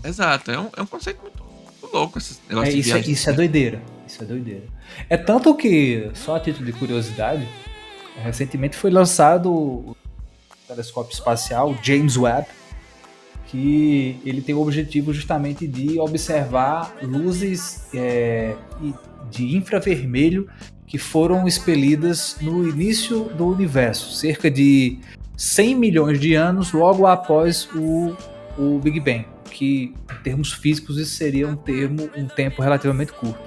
[0.03, 2.93] Exato, é um, é um conceito muito, muito louco esse negócio É, de isso, é,
[2.95, 3.13] viagem.
[3.13, 3.83] isso é doideira.
[4.09, 4.65] Isso é doideira.
[5.11, 7.47] É tanto que, só a título de curiosidade,
[8.25, 9.97] recentemente foi lançado o
[10.67, 12.47] telescópio espacial James Webb,
[13.47, 18.57] que ele tem o objetivo justamente de observar luzes é,
[19.31, 20.49] de infravermelho
[20.87, 24.99] que foram expelidas no início do universo, cerca de
[25.37, 28.17] 100 milhões de anos logo após o,
[28.57, 33.47] o Big Bang, que em termos físicos isso seria um termo, um tempo relativamente curto.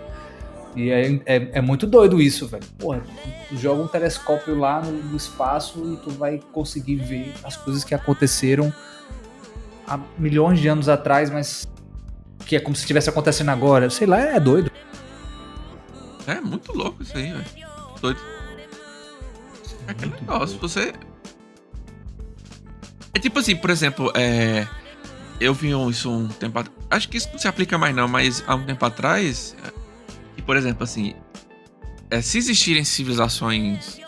[0.76, 2.64] E é, é, é muito doido isso, velho.
[2.78, 3.02] Porra,
[3.50, 7.84] tu joga um telescópio lá no, no espaço e tu vai conseguir ver as coisas
[7.84, 8.72] que aconteceram
[9.90, 11.68] há milhões de anos atrás, mas
[12.46, 13.90] que é como se estivesse acontecendo agora.
[13.90, 14.72] Sei lá, é doido.
[16.28, 17.46] É muito louco isso aí, velho.
[18.02, 18.20] Doido.
[19.88, 20.70] É aquele Muito negócio, doido.
[20.70, 20.94] você.
[23.14, 24.68] É tipo assim, por exemplo, é.
[25.40, 26.78] Eu vi isso um tempo atrás.
[26.90, 29.56] Acho que isso não se aplica mais, não, mas há um tempo atrás.
[29.66, 29.72] é,
[30.36, 31.16] Que, por exemplo, assim.
[32.12, 34.00] é, se existirem civilizações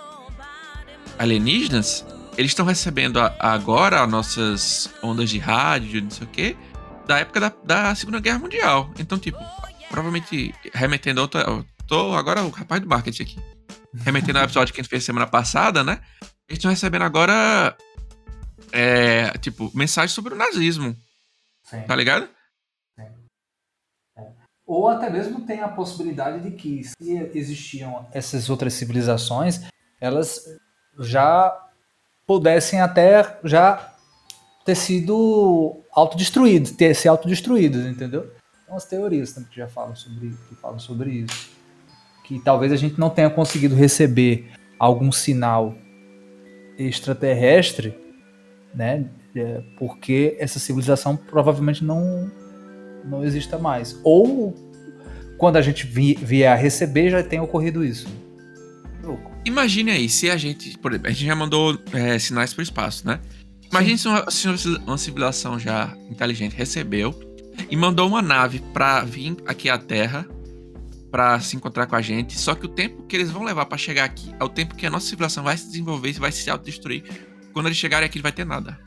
[1.17, 2.05] alienígenas,
[2.37, 6.57] eles estão recebendo a- agora as nossas ondas de rádio, não sei o quê,
[7.05, 8.91] da época da, da Segunda Guerra Mundial.
[8.99, 9.37] Então, tipo,
[9.89, 11.41] provavelmente remetendo a outra.
[11.41, 13.39] eu Tô agora o rapaz do marketing aqui.
[13.93, 15.99] Remetendo ao episódio que a gente fez semana passada, né?
[16.47, 17.75] Eles estão recebendo agora.
[18.71, 20.95] É, tipo, mensagens sobre o nazismo,
[21.85, 22.29] tá ligado?
[24.65, 29.61] Ou até mesmo tem a possibilidade de que, se existiam essas outras civilizações,
[29.99, 30.45] elas
[30.99, 31.53] já
[32.39, 33.93] pudessem até já
[34.65, 38.21] ter sido autodestruídas, ter se autodestruídas, entendeu?
[38.21, 41.49] Tem umas teorias também que já falam sobre, que falam sobre isso.
[42.23, 45.75] Que talvez a gente não tenha conseguido receber algum sinal
[46.77, 47.97] extraterrestre,
[48.73, 49.09] né?
[49.35, 52.31] é, porque essa civilização provavelmente não
[53.03, 53.99] não exista mais.
[54.03, 54.53] Ou
[55.37, 58.07] quando a gente vi- vier a receber, já tenha ocorrido isso.
[59.45, 60.77] Imagine aí, se a gente.
[60.77, 63.19] Por exemplo, a gente já mandou é, sinais pro espaço, né?
[63.71, 64.47] Imagine se uma, se
[64.85, 67.17] uma civilização já inteligente recebeu
[67.69, 70.27] e mandou uma nave pra vir aqui à Terra
[71.09, 72.37] pra se encontrar com a gente.
[72.39, 74.85] Só que o tempo que eles vão levar pra chegar aqui é o tempo que
[74.85, 77.03] a nossa civilização vai se desenvolver e vai se autodestruir.
[77.53, 78.79] Quando eles chegarem aqui, não vai ter nada.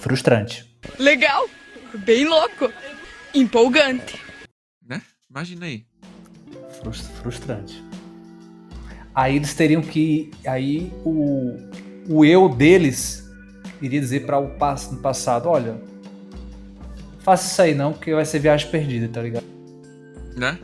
[0.00, 0.64] Frustrante.
[0.98, 1.48] Legal,
[2.06, 2.72] bem louco,
[3.34, 4.18] empolgante.
[4.86, 5.02] Né?
[5.28, 5.84] Imagina aí.
[6.82, 7.84] Frus- Frustrante.
[9.20, 10.30] Aí eles teriam que.
[10.46, 11.54] Aí o,
[12.08, 13.30] o eu deles
[13.82, 14.48] iria dizer para o
[15.02, 15.78] passado: olha,
[17.18, 19.44] faça isso aí não, porque vai ser viagem perdida, tá ligado?
[20.38, 20.58] Né?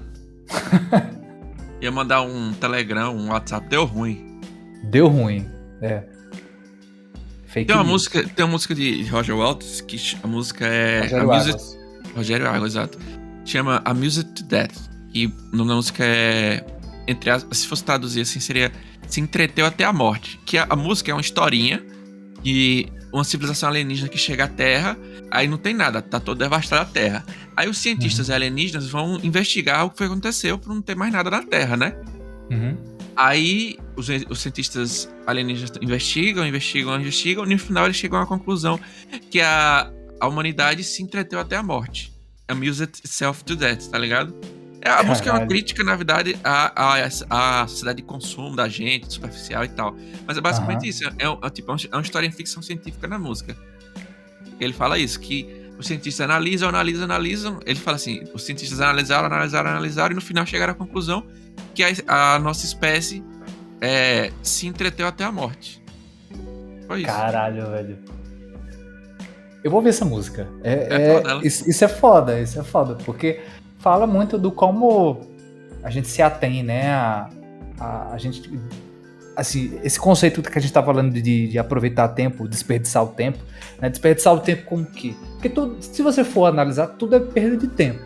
[1.83, 4.41] Ia mandar um Telegram, um WhatsApp, deu ruim.
[4.85, 5.47] Deu ruim.
[5.83, 6.05] É.
[7.49, 7.93] Fake Tem uma news.
[7.93, 11.79] música, tem uma música de Roger Waters que a música é Rogério Águas.
[12.17, 12.99] Rogério Água, exato.
[13.45, 14.75] Chama Amused to Death.
[15.13, 16.65] E o nome da música é.
[17.07, 18.73] Entre as, se fosse traduzir assim, seria
[19.09, 20.39] Se Entreteu Até a Morte.
[20.45, 21.85] Que a, a música é uma historinha
[22.43, 24.97] de uma civilização alienígena que chega à Terra,
[25.31, 27.25] aí não tem nada, tá toda devastada a Terra.
[27.57, 31.43] Aí os cientistas alienígenas vão investigar o que aconteceu por não ter mais nada na
[31.43, 31.97] Terra, né?
[32.51, 32.77] Uhum.
[33.17, 38.79] Aí os, os cientistas alienígenas investigam, investigam, investigam, e no final eles chegam à conclusão
[39.31, 39.91] que a,
[40.21, 42.13] a humanidade se entreteu até a morte.
[42.49, 44.39] Amused itself to death, tá ligado?
[44.83, 48.69] É, a música é uma crítica, na verdade, à, à, à sociedade de consumo da
[48.69, 49.97] gente, superficial e tal.
[50.27, 50.87] Mas é basicamente Aham.
[50.87, 51.05] isso.
[51.19, 53.57] É, um- é tipo, é uma história em ficção científica na música.
[54.61, 57.61] Ele fala isso, que os cientistas analisam, analisam, analisam.
[57.67, 61.27] Ele fala assim: os cientistas analisaram, analisaram, analisaram, e no final chegaram à conclusão
[61.75, 63.25] que a, a nossa espécie
[63.81, 65.83] é, se entreteu até a morte.
[66.87, 67.07] Foi isso.
[67.09, 67.99] Caralho, velho.
[69.65, 70.47] Eu vou ver essa música.
[70.63, 71.45] É, É é- ela.
[71.47, 73.41] isso, isso é foda, isso é foda, porque
[73.79, 75.21] fala muito do como
[75.83, 76.91] a gente se atém, né?
[76.91, 77.31] A,
[77.79, 78.51] a, a gente.
[79.37, 83.39] Assim, esse conceito que a gente tá falando de, de aproveitar tempo, desperdiçar o tempo,
[83.81, 83.89] né?
[83.91, 85.15] Desperdiçar o tempo com o quê?
[85.33, 88.01] Porque tudo, se você for analisar, tudo é perda de tempo.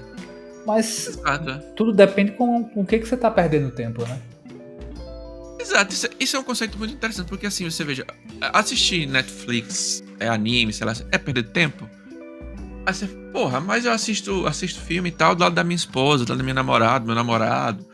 [0.67, 4.19] Mas Exato, tudo depende com, com o que, que você tá perdendo tempo, né?
[5.59, 8.05] Exato, isso, é- isso é um conceito muito interessante, porque assim, você veja,
[8.53, 11.89] assistir Netflix, é anime, sei lá, é perder tempo.
[12.87, 16.25] Aí você, porra, mas eu assisto, assisto filme e tal, do lado da minha esposa,
[16.25, 17.85] do lado da minha namorada, meu namorado,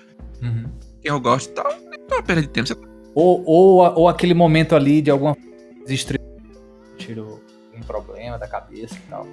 [1.03, 1.71] quem eu gosto e tal,
[2.09, 2.69] não é perda de tempo.
[2.69, 2.77] Você
[3.15, 5.37] Ou, ou, ou aquele momento ali de alguma
[5.89, 6.25] estresse,
[6.99, 7.43] tirou
[7.75, 9.27] um problema da cabeça e tal.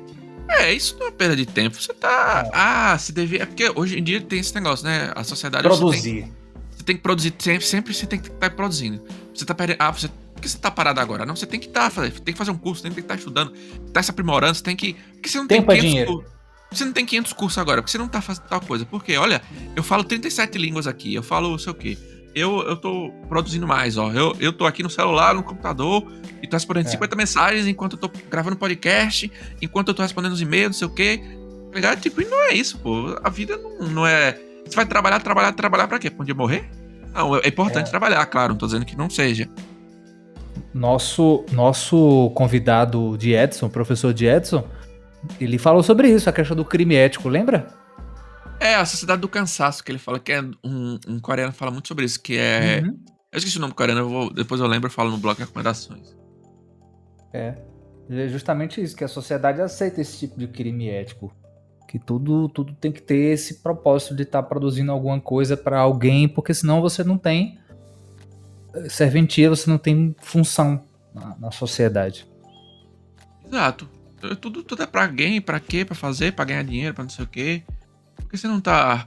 [0.50, 1.82] É, isso não é perda de tempo.
[1.82, 2.50] Você tá.
[2.52, 3.44] Ah, se devia.
[3.44, 5.12] É porque hoje em dia tem esse negócio, né?
[5.16, 5.64] A sociedade.
[5.68, 6.34] Você tem, Produzir.
[6.72, 9.02] você tem que produzir sempre, sempre você tem que estar produzindo.
[9.34, 9.78] Você tá perdendo.
[9.80, 10.10] Ah, você.
[10.44, 11.26] Por que você tá parado agora?
[11.26, 11.90] Não, você tem que estar.
[11.90, 13.54] tem que fazer um curso, tem que estar estudando,
[13.94, 14.94] tá se aprimorando, você tem que.
[15.14, 16.12] Porque você não Tempo tem é 500 dinheiro.
[16.14, 16.34] cursos.
[16.70, 18.86] Você não tem 500 cursos agora, porque você não tá fazendo tal coisa.
[18.86, 19.42] Porque, olha,
[19.74, 21.98] eu falo 37 línguas aqui, eu falo sei o quê.
[22.36, 24.12] Eu, eu tô produzindo mais, ó.
[24.12, 26.90] Eu, eu tô aqui no celular, no computador, e tô respondendo É.
[26.90, 29.32] 50 mensagens enquanto eu tô gravando podcast,
[29.62, 31.22] enquanto eu tô respondendo os e-mails, não sei o quê.
[31.70, 32.02] Tá ligado?
[32.02, 33.18] Tipo, e não é isso, pô.
[33.24, 34.38] A vida não, não é.
[34.66, 36.10] Você vai trabalhar, trabalhar, trabalhar pra quê?
[36.10, 36.70] Pra um dia morrer?
[37.14, 37.90] Não, é importante É.
[37.92, 39.48] trabalhar, claro, não tô dizendo que não seja.
[40.74, 44.68] Nosso, nosso convidado de Edson, professor de Edson,
[45.40, 47.68] ele falou sobre isso, a questão do crime ético, lembra?
[48.60, 51.88] É, a sociedade do cansaço que ele fala, que é um, um coreano fala muito
[51.88, 52.82] sobre isso, que é.
[52.84, 52.98] Uhum.
[53.32, 55.38] Eu esqueci o nome do coreano, eu vou, depois eu lembro e falo no bloco
[55.38, 56.16] de recomendações.
[57.34, 57.56] É.
[58.10, 61.34] É justamente isso, que a sociedade aceita esse tipo de crime ético.
[61.88, 66.28] Que tudo, tudo tem que ter esse propósito de estar produzindo alguma coisa para alguém,
[66.28, 67.60] porque senão você não tem
[68.90, 72.28] serventia, você não tem função na, na sociedade.
[73.46, 73.88] Exato.
[74.24, 75.84] É, Tudo, tudo é pra alguém, pra quê?
[75.86, 77.64] Pra fazer, pra ganhar dinheiro, pra não sei o quê.
[78.16, 79.06] Porque você não tá.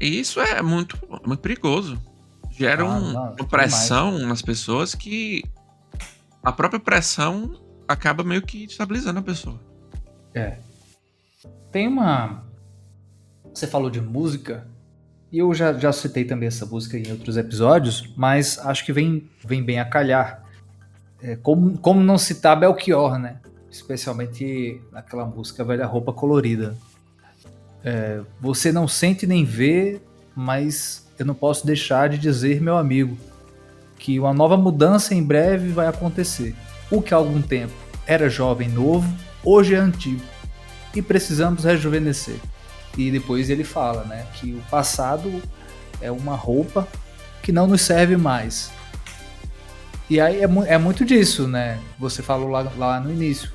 [0.00, 0.96] E isso é muito,
[1.26, 2.00] muito perigoso.
[2.52, 3.48] Gera Ah, um- não, uma demais.
[3.50, 5.42] pressão nas pessoas que
[6.42, 9.60] a própria pressão acaba meio que estabilizando a pessoa.
[11.72, 12.44] Tem uma.
[13.52, 14.66] Você falou de música,
[15.30, 19.28] e eu já, já citei também essa música em outros episódios, mas acho que vem,
[19.44, 20.42] vem bem a calhar.
[21.22, 23.36] É, como, como não citar Belchior, né?
[23.70, 26.76] Especialmente naquela música Velha Roupa Colorida.
[27.84, 30.00] É, você não sente nem vê,
[30.34, 33.18] mas eu não posso deixar de dizer, meu amigo,
[33.98, 36.54] que uma nova mudança em breve vai acontecer.
[36.90, 37.74] O que há algum tempo
[38.06, 39.12] era jovem novo,
[39.44, 40.22] hoje é antigo
[40.94, 42.36] e precisamos rejuvenescer.
[42.98, 45.40] E depois ele fala, né, que o passado
[46.00, 46.86] é uma roupa
[47.42, 48.72] que não nos serve mais.
[50.10, 51.78] E aí é, mu- é muito disso, né?
[51.98, 53.52] Você falou lá, lá no início.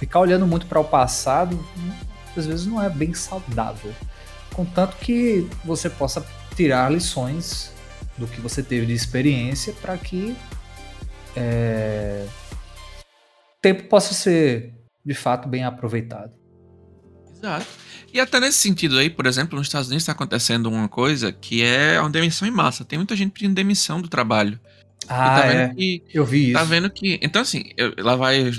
[0.00, 1.92] Ficar olhando muito para o passado, hum,
[2.36, 3.92] às vezes não é bem saudável.
[4.54, 7.72] Contanto que você possa tirar lições
[8.16, 10.34] do que você teve de experiência para que
[11.36, 12.26] é,
[13.04, 16.32] o tempo possa ser de fato bem aproveitado.
[17.34, 17.66] Exato.
[18.16, 21.62] E até nesse sentido aí, por exemplo, nos Estados Unidos está acontecendo uma coisa que
[21.62, 22.82] é uma demissão em massa.
[22.82, 24.58] Tem muita gente pedindo demissão do trabalho.
[25.02, 25.68] E Ah, tá é.
[25.74, 26.02] que.
[26.14, 26.52] Eu vi isso.
[26.54, 27.18] Tá vendo que.
[27.22, 28.50] Então, assim, eu- lá vai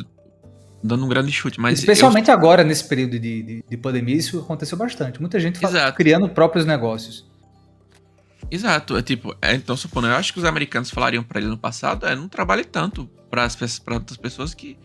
[0.84, 1.80] dando um grande chute, mas.
[1.80, 5.20] eu- Especialmente agora, nesse período de, de, de pandemia, isso aconteceu bastante.
[5.20, 5.98] Muita gente Exato.
[5.98, 7.26] criando próprios negócios.
[8.52, 11.58] Exato, é tipo, é, então supondo, eu acho que os americanos falariam pra ele no
[11.58, 13.58] passado, é, não trabalhe tanto para as
[13.92, 14.78] outras pessoas que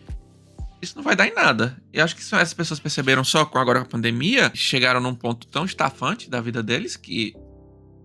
[0.83, 1.77] isso não vai dar em nada.
[1.91, 5.65] E acho que essas pessoas perceberam só com agora a pandemia, chegaram num ponto tão
[5.65, 7.33] estafante da vida deles que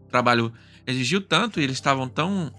[0.05, 0.53] o trabalho
[0.87, 2.53] exigiu tanto e eles estavam tão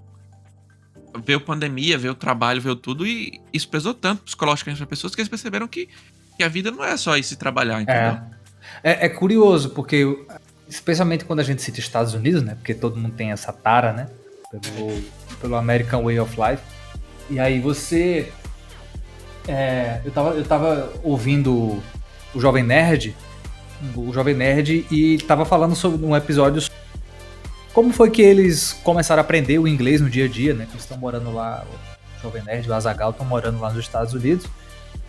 [1.25, 5.29] veio pandemia, veio trabalho, veio tudo e isso pesou tanto psicologicamente para pessoas que eles
[5.29, 5.89] perceberam que,
[6.37, 8.19] que a vida não é só isso trabalhar, entendeu?
[8.83, 10.05] É, é curioso, porque
[10.69, 12.55] especialmente quando a gente cita Estados Unidos, né?
[12.55, 14.07] Porque todo mundo tem essa tara, né?
[14.51, 15.03] Pelo,
[15.41, 16.63] pelo American Way of Life.
[17.29, 18.31] E aí você.
[19.49, 21.81] É, eu, tava, eu tava ouvindo
[22.33, 23.15] o Jovem Nerd,
[23.95, 26.77] o Jovem Nerd, e tava falando sobre um episódio sobre
[27.73, 30.67] como foi que eles começaram a aprender o inglês no dia a dia, né?
[30.69, 34.13] Eles estão morando lá, o Jovem Nerd e o Azagal estão morando lá nos Estados
[34.13, 34.45] Unidos.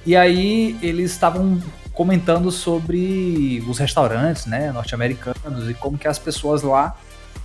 [0.06, 1.60] E aí eles estavam
[1.92, 6.96] comentando sobre os restaurantes, né, norte-americanos e como que as pessoas lá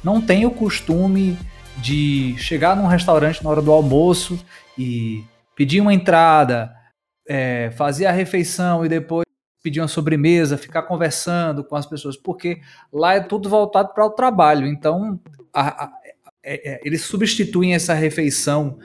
[0.02, 1.38] não têm o costume
[1.78, 4.39] de chegar num restaurante na hora do almoço
[4.78, 5.26] e
[5.56, 6.75] pedir uma entrada,
[7.28, 9.26] é, fazer a refeição e depois
[9.64, 12.60] pedir uma sobremesa, ficar conversando com as pessoas, porque
[12.94, 14.68] lá é tudo voltado para o trabalho.
[14.68, 15.20] Então,
[15.52, 15.92] a- a-
[16.44, 18.78] é- é, eles substituem essa refeição,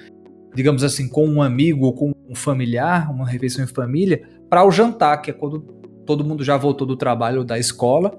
[0.55, 4.71] digamos assim, com um amigo ou com um familiar, uma refeição em família, para o
[4.71, 5.61] jantar, que é quando
[6.07, 8.19] todo mundo já voltou do trabalho ou da escola.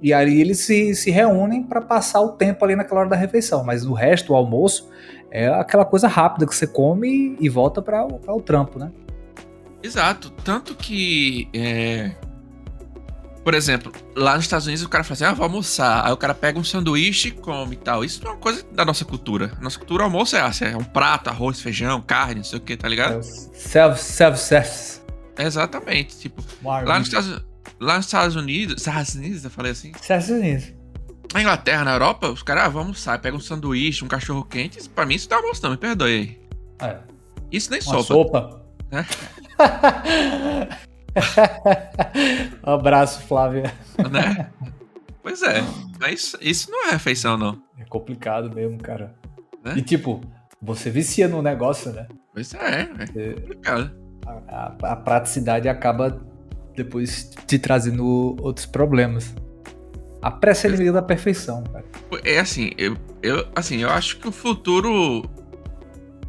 [0.00, 3.62] E aí eles se, se reúnem para passar o tempo ali naquela hora da refeição.
[3.62, 4.88] Mas o resto, o almoço,
[5.30, 8.90] é aquela coisa rápida que você come e volta para o, trampo, né?
[9.82, 10.30] Exato.
[10.44, 11.48] Tanto que.
[11.52, 12.12] é,
[13.44, 16.06] Por exemplo, lá nos Estados Unidos o cara fala assim: ah, vou almoçar.
[16.06, 18.04] Aí o cara pega um sanduíche e come e tal.
[18.04, 19.52] Isso não é uma coisa da nossa cultura.
[19.60, 22.76] Nossa cultura, almoço é, assim, é um prato, arroz, feijão, carne, não sei o que,
[22.76, 23.22] tá ligado?
[23.22, 25.00] Self, self-service.
[25.38, 26.18] Exatamente.
[26.18, 27.44] Tipo, lá nos Estados,
[27.80, 28.76] lá nos Estados Unidos.
[28.78, 29.92] Estados Unidos, eu falei assim.
[30.00, 30.74] Service.
[31.34, 33.18] Na Inglaterra, na Europa, os caras, ah, vamos almoçar.
[33.18, 34.86] Pega um sanduíche, um cachorro quente.
[34.90, 36.12] Pra mim, isso é almoço, não, me perdoe
[36.80, 36.88] aí.
[36.90, 36.98] É.
[37.50, 38.04] Isso nem Uma sopa.
[38.04, 38.62] sopa.
[38.90, 39.06] né?
[42.66, 43.72] Um abraço, Flávia.
[44.10, 44.50] né?
[45.22, 45.62] Pois é.
[46.00, 47.60] Mas isso não é refeição, não.
[47.78, 49.14] É complicado mesmo, cara.
[49.64, 49.74] Né?
[49.76, 50.20] E tipo,
[50.60, 52.06] você vicia no negócio, né?
[52.32, 53.92] Pois é, é complicado.
[54.26, 56.20] A, a- a praticidade acaba
[56.74, 59.34] depois te trazendo outros problemas.
[60.22, 61.84] A pressa é da perfeição, cara.
[62.24, 65.22] É assim, eu, eu, assim, eu acho que o futuro.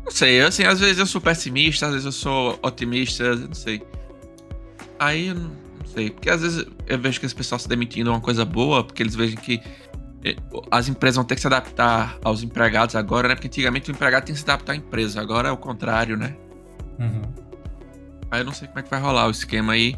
[0.04, 3.82] Não sei, assim, às vezes eu sou pessimista, às vezes eu sou otimista, não sei.
[5.00, 5.52] Aí eu não,
[5.86, 8.84] sei, porque às vezes eu vejo que esse pessoal se demitindo é uma coisa boa,
[8.84, 9.62] porque eles veem que
[10.26, 10.36] eh,
[10.72, 13.36] as empresas vão ter que se adaptar aos empregados agora, né?
[13.36, 16.36] Porque antigamente o empregado tem que se adaptar à empresa, agora é o contrário, né?
[17.00, 17.22] Uhum.
[18.32, 19.96] Aí eu não sei como é que vai rolar o esquema aí.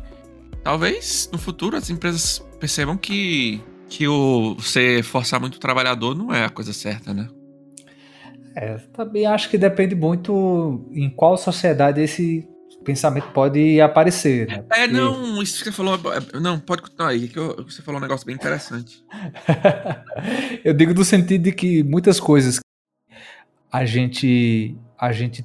[0.64, 6.34] Talvez no futuro as empresas percebam que, que o você forçar muito o trabalhador não
[6.34, 7.28] é a coisa certa, né?
[8.56, 12.48] É, também acho que depende muito em qual sociedade esse
[12.86, 14.56] pensamento pode aparecer, né?
[14.56, 15.96] É, Porque- não, isso que você falou.
[16.14, 19.04] é- Não, pode continuar aí, que eu- você falou um negócio bem interessante.
[20.64, 22.60] Eu digo no sentido de que muitas coisas
[23.72, 25.44] a gente a gente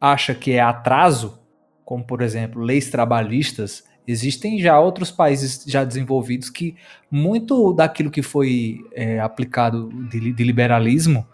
[0.00, 1.38] acha que é atraso,
[1.84, 6.76] como por exemplo leis trabalhistas, existem já outros países já desenvolvidos que
[7.10, 11.26] muito daquilo que foi é, aplicado de, de liberalismo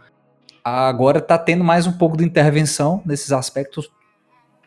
[0.68, 3.90] agora está tendo mais um pouco de intervenção nesses aspectos,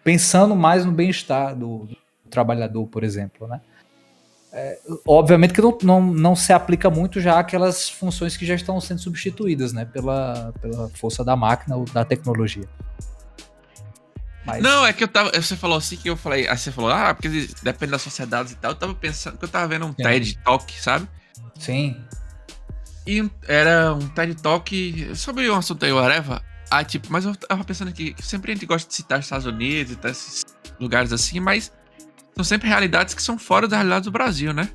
[0.04, 1.98] pensando mais no bem-estar do, do
[2.30, 3.62] trabalhador, por exemplo, né?
[5.08, 9.00] obviamente que não, não, não se aplica muito já aquelas funções que já estão sendo
[9.00, 12.68] substituídas, né, pela, pela força da máquina ou da tecnologia.
[14.46, 15.32] Mas, Não, é que eu tava.
[15.40, 16.48] Você falou assim que eu falei.
[16.48, 18.72] Aí você falou, ah, porque depende das sociedades e tal.
[18.72, 21.08] Eu tava pensando que eu tava vendo um TED Talk, sabe?
[21.60, 21.96] sim,
[23.06, 26.42] E era um TED Talk sobre um assunto aí, whatever.
[26.70, 29.26] Ah, tipo, mas eu tava pensando aqui que sempre a gente gosta de citar os
[29.26, 30.46] Estados Unidos e esses
[30.80, 31.72] lugares assim, mas
[32.36, 34.70] são sempre realidades que são fora da realidade do Brasil, né?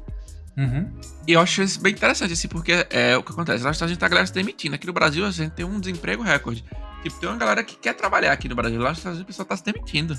[0.57, 0.91] uhum,
[1.27, 3.63] E eu acho isso bem interessante, assim, porque é o que acontece.
[3.63, 4.75] Lá nos Estados Unidos a galera se demitindo.
[4.75, 6.65] Aqui no Brasil a gente tem um desemprego recorde.
[7.03, 8.81] Tipo, tem uma galera que quer trabalhar aqui no Brasil.
[8.81, 10.19] Lá nos Estados Unidos o pessoal tá se demitindo.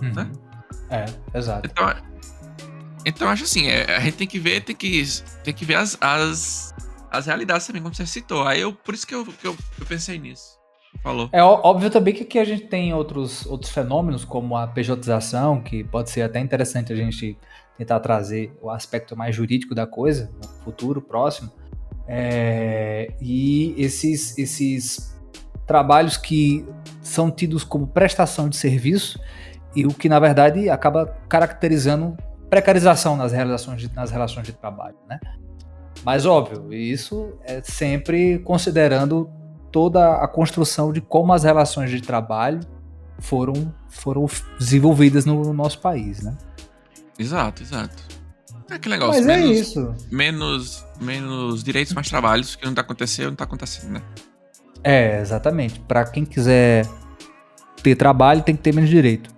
[0.00, 0.12] uhum.
[0.12, 0.30] Né?
[0.90, 1.06] é,
[1.38, 1.68] exato.
[1.70, 1.94] Então,
[3.04, 5.04] então eu acho assim, é, a gente tem que ver, tem que,
[5.42, 6.74] tem que ver as, as,
[7.12, 8.46] as realidades também, como você citou.
[8.46, 10.58] Aí eu, por isso que eu, que eu, eu pensei nisso.
[11.02, 11.28] Falou.
[11.32, 15.84] É óbvio também que aqui a gente tem outros, outros fenômenos, como a pejotização, que
[15.84, 17.38] pode ser até interessante a gente
[17.78, 21.50] tentar trazer o aspecto mais jurídico da coisa, no futuro próximo.
[22.06, 25.18] É, e esses, esses
[25.66, 26.64] trabalhos que
[27.00, 29.18] são tidos como prestação de serviço
[29.74, 32.16] e o que, na verdade, acaba caracterizando
[32.50, 35.18] precarização nas relações de, nas relações de trabalho, né?
[36.04, 39.30] Mas, óbvio, isso é sempre considerando
[39.70, 42.60] toda a construção de como as relações de trabalho
[43.18, 44.26] foram, foram
[44.58, 46.36] desenvolvidas no nosso país, né?
[47.18, 48.12] Exato, exato.
[48.70, 49.94] É que negócio, Mas é menos, isso.
[50.10, 54.02] menos, menos direitos, mais trabalhos, que não tá acontecendo, não tá acontecendo, né?
[54.82, 55.78] É, exatamente.
[55.80, 56.86] Pra quem quiser
[57.82, 59.30] ter trabalho, tem que ter menos direito.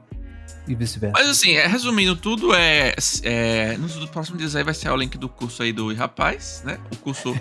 [0.66, 1.12] E vice-versa.
[1.18, 3.76] Mas assim, é, resumindo tudo, é, é.
[3.76, 6.78] Nos próximos dias aí vai ser o link do curso aí do Rapaz, né?
[6.92, 7.38] O curso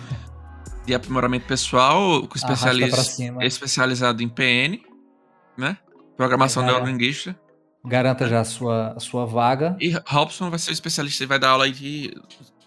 [0.86, 3.46] de aprimoramento pessoal, com especializ, cima.
[3.46, 4.82] especializado em PN,
[5.58, 5.78] né?
[6.18, 7.40] Programação É, neurolinguística.
[7.86, 9.76] Garanta já a sua, a sua vaga.
[9.80, 12.14] E Robson vai ser o especialista e vai dar aula aí de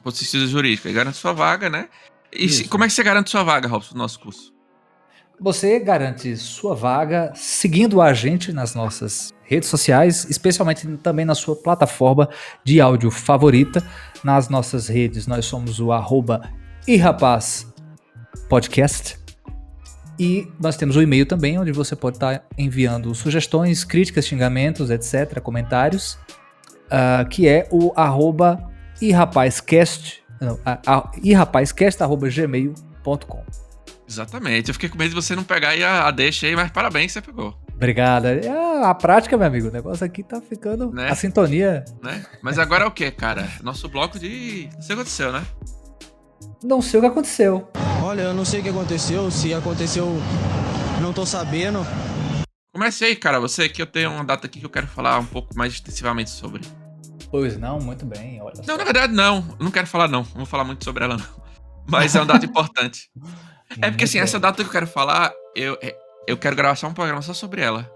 [0.02, 0.90] pesquisa jurídica.
[0.92, 1.88] Garante sua vaga, né?
[2.32, 4.54] E se- como é que você garante sua vaga, Robson, no nosso curso?
[5.40, 11.56] Você garante sua vaga seguindo a gente nas nossas redes sociais, especialmente também na sua
[11.56, 12.28] plataforma
[12.64, 13.82] de áudio favorita.
[14.22, 16.42] Nas nossas redes, nós somos o arroba
[16.86, 17.72] irrapaz
[18.48, 19.18] podcast.
[20.18, 25.40] E nós temos o e-mail também, onde você pode estar enviando sugestões, críticas, xingamentos, etc.,
[25.40, 26.18] comentários,
[26.90, 28.70] ah, que é o arroba
[29.00, 30.58] irrapazcast, não.
[34.08, 34.68] Exatamente.
[34.68, 37.20] Eu fiquei com medo de você não pegar a, a deixa aí, mas parabéns, você
[37.20, 38.26] pegou, Obrigado.
[38.26, 39.68] É a prática, meu amigo.
[39.68, 40.90] O negócio aqui tá ficando.
[40.90, 41.10] Né?
[41.10, 41.84] A sintonia.
[42.02, 42.24] né?
[42.42, 43.46] Mas agora é o que, cara?
[43.62, 44.68] Nosso bloco de.
[44.74, 45.46] Não sei o que aconteceu, né?
[46.62, 47.68] Não sei o que aconteceu.
[48.02, 50.08] Olha, eu não sei o que aconteceu, se aconteceu,
[51.02, 51.86] não tô sabendo.
[52.72, 53.38] Comece aí, cara.
[53.40, 56.30] Você que eu tenho uma data aqui que eu quero falar um pouco mais extensivamente
[56.30, 56.62] sobre.
[57.30, 58.40] Pois não, muito bem.
[58.40, 58.76] Olha Não, só.
[58.76, 59.44] na verdade, não.
[59.58, 60.20] Eu não quero falar, não.
[60.22, 61.26] Não vou falar muito sobre ela, não.
[61.88, 63.10] Mas é uma data importante.
[63.82, 65.92] É porque, assim, essa data que eu quero falar, eu, é-
[66.26, 67.88] eu quero gravar só um programa só sobre ela.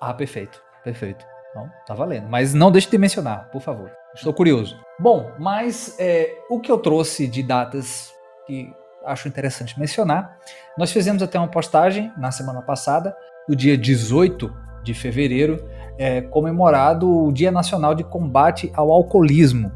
[0.00, 0.60] Ah, perfeito.
[0.82, 1.24] Perfeito.
[1.50, 2.28] Então, tá valendo.
[2.28, 3.90] Mas não deixe de mencionar, por favor.
[4.14, 4.78] Estou curioso.
[4.98, 8.12] Bom, mas é, o que eu trouxe de datas
[8.46, 8.72] que
[9.04, 10.38] acho interessante mencionar,
[10.76, 13.16] nós fizemos até uma postagem na semana passada,
[13.48, 15.64] no dia 18 de fevereiro,
[15.96, 19.72] é, comemorado o Dia Nacional de Combate ao Alcoolismo.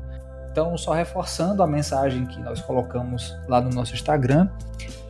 [0.51, 4.49] Então, só reforçando a mensagem que nós colocamos lá no nosso Instagram,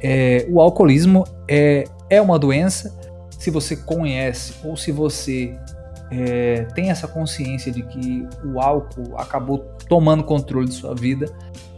[0.00, 2.94] é, o alcoolismo é, é uma doença.
[3.38, 5.58] Se você conhece ou se você
[6.10, 9.58] é, tem essa consciência de que o álcool acabou
[9.88, 11.26] tomando controle de sua vida,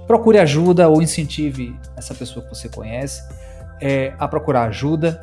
[0.09, 3.22] procure ajuda ou incentive essa pessoa que você conhece
[3.80, 5.22] é, a procurar ajuda,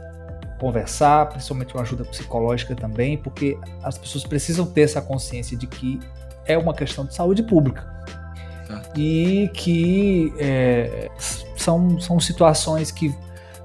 [0.57, 5.99] conversar, principalmente uma ajuda psicológica também, porque as pessoas precisam ter essa consciência de que
[6.45, 7.85] é uma questão de saúde pública
[8.95, 11.09] e que é,
[11.57, 13.13] são, são situações que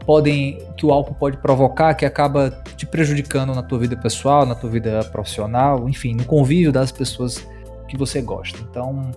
[0.06, 4.54] podem que o álcool pode provocar que acaba te prejudicando na tua vida pessoal, na
[4.54, 7.46] tua vida profissional, enfim, no convívio das pessoas
[7.88, 8.58] que você gosta.
[8.70, 9.10] Então,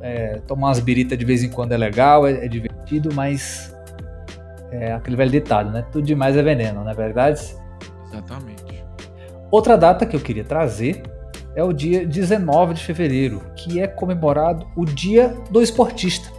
[0.00, 3.72] é, tomar umas biritas de vez em quando é legal, é, é divertido, mas
[4.70, 5.84] é aquele velho ditado, né?
[5.92, 7.54] Tudo demais é veneno, não é verdade?
[8.08, 8.82] Exatamente.
[9.50, 11.02] Outra data que eu queria trazer
[11.54, 16.31] é o dia 19 de fevereiro, que é comemorado o Dia do Esportista.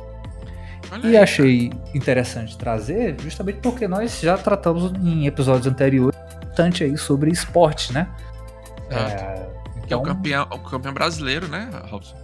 [0.94, 6.84] Olha E aí, achei interessante trazer, justamente porque nós já tratamos em episódios anteriores bastante
[6.84, 8.08] aí sobre esporte, né?
[8.90, 9.24] Exato.
[9.24, 9.48] É,
[9.88, 12.16] Que é o então, campeão, o campeão brasileiro, né, Robson?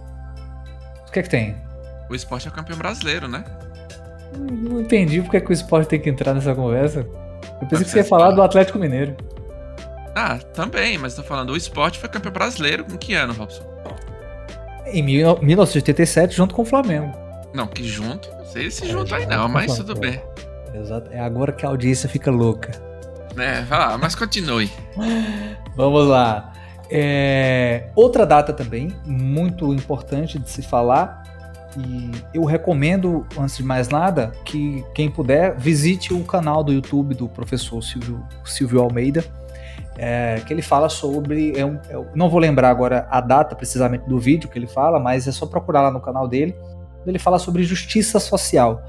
[1.08, 1.56] o que é que tem?
[2.08, 3.44] O esporte é o campeão brasileiro, né?
[4.36, 7.00] Não entendi porque que o esporte tem que entrar nessa conversa.
[7.60, 8.36] Eu pensei que você ia falar fala.
[8.36, 9.16] do Atlético Mineiro.
[10.14, 13.64] Ah, também, mas tô falando, o esporte foi campeão brasileiro em que ano, Robson?
[14.86, 17.12] Em mil- 1987, junto com o Flamengo.
[17.52, 18.28] Não, que junto.
[18.36, 20.20] Não sei se É, junto aí junto não, mas tudo bem.
[20.74, 21.10] Exato.
[21.12, 22.70] É agora que a audiência fica louca.
[23.36, 24.70] É, vai lá, mas continue.
[25.76, 26.52] Vamos lá.
[26.90, 31.22] É, outra data também, muito importante de se falar,
[31.78, 37.14] e eu recomendo, antes de mais nada, que quem puder visite o canal do YouTube
[37.14, 39.24] do professor Silvio, Silvio Almeida,
[39.96, 41.56] é, que ele fala sobre.
[41.56, 44.66] é um- é um- não vou lembrar agora a data precisamente do vídeo que ele
[44.66, 46.56] fala, mas é só procurar lá no canal dele.
[47.06, 48.82] Ele fala sobre justiça social.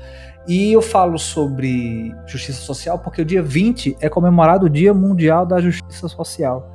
[0.47, 5.45] E eu falo sobre justiça social porque o dia 20 é comemorado o Dia Mundial
[5.45, 6.69] da Justiça Social.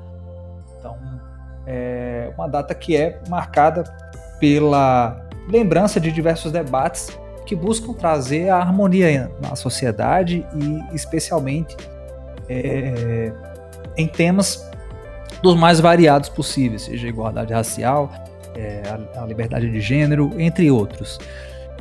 [0.78, 0.96] Então,
[1.66, 3.82] é uma data que é marcada
[4.38, 7.08] pela lembrança de diversos debates
[7.44, 11.76] que buscam trazer a harmonia na sociedade e, especialmente,
[12.48, 13.32] é,
[13.96, 14.68] em temas
[15.42, 18.10] dos mais variados possíveis, seja igualdade racial,
[18.56, 21.18] é, a, a liberdade de gênero, entre outros.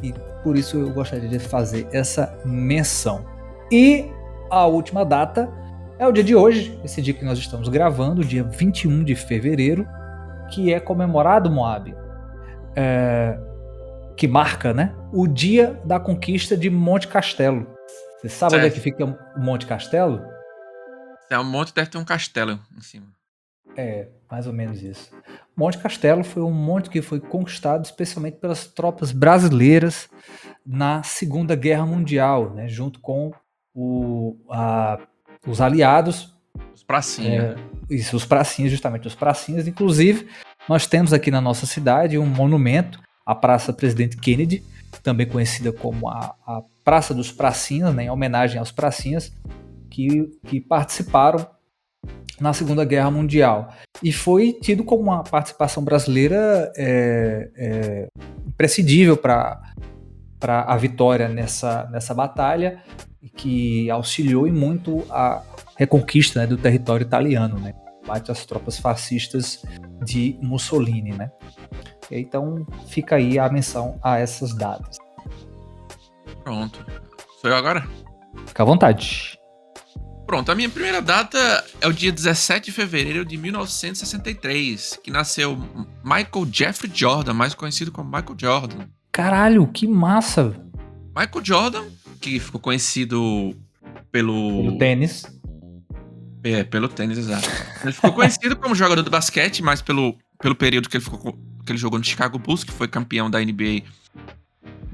[0.03, 0.13] E
[0.43, 3.26] por isso eu gostaria de fazer essa menção.
[3.71, 4.05] E
[4.49, 5.51] a última data
[5.97, 9.88] é o dia de hoje, esse dia que nós estamos gravando, dia 21 de fevereiro,
[10.51, 11.95] que é comemorado, Moab,
[12.76, 13.39] é,
[14.15, 17.65] que marca né, o dia da conquista de Monte Castelo.
[18.19, 18.76] Você sabe onde é Certo.
[18.76, 20.21] que fica o Monte Castelo?
[21.30, 23.07] É um monte, deve ter um castelo em cima.
[23.78, 25.11] É, mais ou menos isso.
[25.55, 30.09] Monte Castelo foi um monte que foi conquistado especialmente pelas tropas brasileiras
[30.65, 33.32] na Segunda Guerra Mundial, né, junto com
[33.73, 34.99] o, a-
[35.45, 36.34] os aliados
[36.73, 37.43] Os pracinhas.
[37.43, 39.67] É, isso, os pracinhas, justamente, os pracinhas.
[39.67, 40.28] Inclusive,
[40.69, 44.63] nós temos aqui na nossa cidade um monumento, a Praça Presidente Kennedy,
[45.03, 49.32] também conhecida como a, a Praça dos Pracinhas, né, em homenagem aos pracinhas
[49.89, 51.45] que, que participaram
[52.39, 53.74] na Segunda Guerra Mundial.
[54.03, 58.08] E foi tido como uma participação brasileira é, é,
[58.45, 59.62] imprescindível para
[60.41, 62.82] a vitória nessa, nessa batalha,
[63.36, 65.41] que auxiliou e muito a
[65.78, 67.74] reconquista né, do território italiano, né?
[68.06, 69.66] Bate as tropas fascistas
[70.03, 71.32] de Mussolini, né?
[72.12, 74.97] Então fica aí a menção a essas datas.
[76.43, 76.86] Pronto.
[77.41, 77.88] Sou eu agora?
[78.45, 79.39] Fica à vontade.
[80.26, 81.38] Pronto, a minha primeira data
[81.80, 85.55] é o dia 17 de fevereiro de 1963, que nasceu
[86.03, 88.88] Michael Jeffrey Jordan, mais conhecido como Michael Jordan.
[89.11, 90.55] Caralho, que massa!
[91.15, 91.84] Michael Jordan,
[92.19, 93.55] que ficou conhecido
[94.11, 94.63] pelo.
[94.63, 95.26] Pelo tênis.
[96.43, 97.47] É, pelo tênis, exato.
[97.84, 101.34] Ele ficou conhecido como jogador de basquete, mas pelo, pelo período que ele, ficou, co-
[101.65, 103.82] que ele jogou no Chicago Bulls, que foi campeão da NBA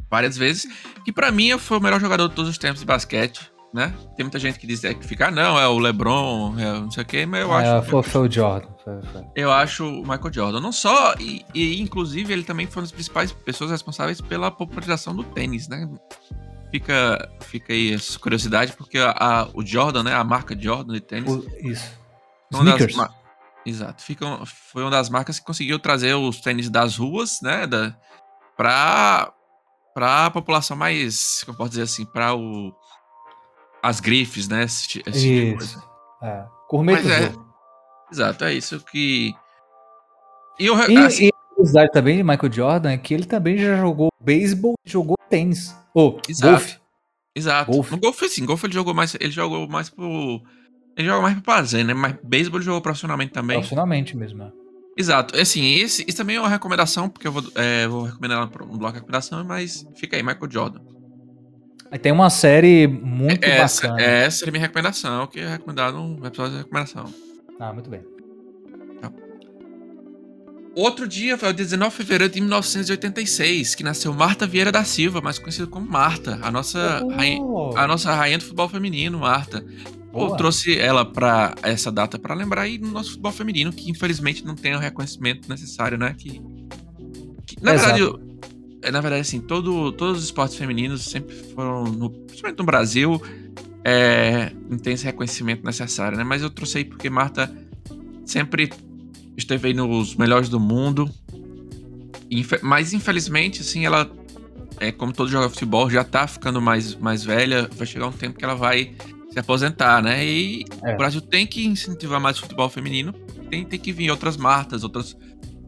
[0.09, 0.67] várias vezes.
[1.05, 3.93] E pra mim foi o melhor jogador de todos os tempos de basquete, né?
[4.15, 6.91] Tem muita gente que diz é, que fica, ah, não, é o LeBron, é não
[6.91, 7.89] sei o quê, mas eu É, acho.
[7.89, 8.67] foi, foi o Jordan.
[8.83, 9.25] foi- foi.
[9.35, 10.59] Eu acho o Michael Jordan.
[10.59, 15.15] Não só, e, e, inclusive ele também foi uma das principais pessoas responsáveis pela popularização
[15.15, 15.87] do tênis, né?
[16.71, 20.13] Fica, fica aí essa curiosidade, porque a, a- o Jordan, né?
[20.13, 21.29] A marca Jordan de tênis.
[21.31, 21.91] O- isso.
[22.53, 22.95] Uma das Sneakers.
[22.95, 23.13] ma-
[23.65, 24.01] Exato.
[24.03, 27.67] Fica, foi uma das marcas que conseguiu trazer os tênis das ruas, né?
[27.67, 27.95] Da,
[28.57, 29.31] pra,
[29.93, 32.73] pra população mais, como eu posso dizer assim, pra o,
[33.83, 34.63] as grifes, né?
[34.63, 35.63] Esse, esse tipo.
[35.63, 35.81] Isso.
[36.21, 36.45] É.
[36.69, 37.11] Gourmetizou.
[37.11, 37.33] É.
[38.11, 39.33] Exato, é isso que.
[40.59, 43.57] E eu, E, assim, e a curiosidade também de Michael Jordan é que ele também
[43.57, 45.75] já jogou beisebol e jogou tênis.
[45.93, 46.51] Ou Exato.
[46.51, 46.79] golfe.
[47.35, 47.71] Exato.
[47.71, 47.91] Golfe.
[47.91, 48.45] No golfe, sim.
[48.45, 49.15] Golfe ele jogou mais.
[49.15, 50.41] Ele jogou mais pro.
[50.97, 51.93] Ele joga mais pro prazer, né?
[51.93, 53.57] Mas beisebol ele jogou profissionalmente também.
[53.57, 54.39] Profissionalmente mesmo.
[54.39, 54.51] né?
[54.97, 55.39] Exato.
[55.39, 58.77] Assim, esse, isso também é uma recomendação, porque eu vou, é, vou recomendar ela no
[58.77, 60.81] bloco de recomendação, mas fica aí, Michael Jordan.
[61.99, 64.01] Tem uma série muito essa, bacana.
[64.07, 67.05] essa seria minha recomendação, que é recomendado no episódio de recomendação.
[67.59, 68.01] Ah, muito bem.
[70.73, 75.19] Outro dia foi o 19 de fevereiro de 1986, que nasceu Marta Vieira da Silva,
[75.19, 79.65] mais conhecida como Marta, a nossa, rainha, Oh, a nossa rainha do futebol feminino, Marta.
[80.13, 80.37] Eu boa.
[80.37, 84.55] trouxe ela pra essa data pra lembrar aí do nosso futebol feminino, que infelizmente não
[84.55, 86.15] tem o reconhecimento necessário, né?
[86.17, 86.41] Que,
[87.45, 87.93] que- na Exato.
[87.97, 88.30] verdade, é,
[88.89, 93.21] na verdade, assim, todo, todos os esportes femininos sempre foram, no, principalmente no Brasil,
[93.83, 96.23] é, não tem esse reconhecimento necessário, né?
[96.23, 97.53] Mas eu trouxe aí porque Marta
[98.25, 98.71] sempre
[99.37, 101.09] esteve aí nos melhores do mundo.
[102.29, 104.09] Infe- mas infelizmente, assim, ela,
[104.79, 107.69] é, como todo joga futebol, já tá ficando mais, mais velha.
[107.75, 108.93] Vai chegar um tempo que ela vai
[109.31, 110.25] se aposentar, né?
[110.25, 110.93] E É.
[110.93, 113.13] o Brasil tem que incentivar mais o futebol feminino.
[113.49, 115.15] Tem, tem que vir outras martas, outras,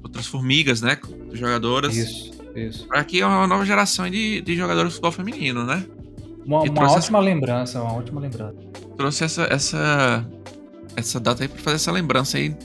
[0.02, 0.98] outras formigas, né?
[1.34, 1.96] Jogadoras.
[1.96, 2.88] Isso, isso.
[2.88, 5.86] Pra que uma nova geração de, de jogadores de futebol feminino, né?
[6.46, 8.56] Uma, uma ótima lembrança, uma ótima lembrança.
[8.98, 10.26] Trouxe essa, essa,
[10.96, 12.56] essa data aí pra fazer essa lembrança aí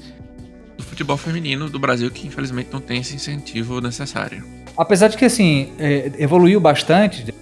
[0.77, 4.45] do futebol feminino do Brasil, que infelizmente não tem esse incentivo necessário.
[4.77, 7.35] Apesar de que, assim, é, evoluiu bastante,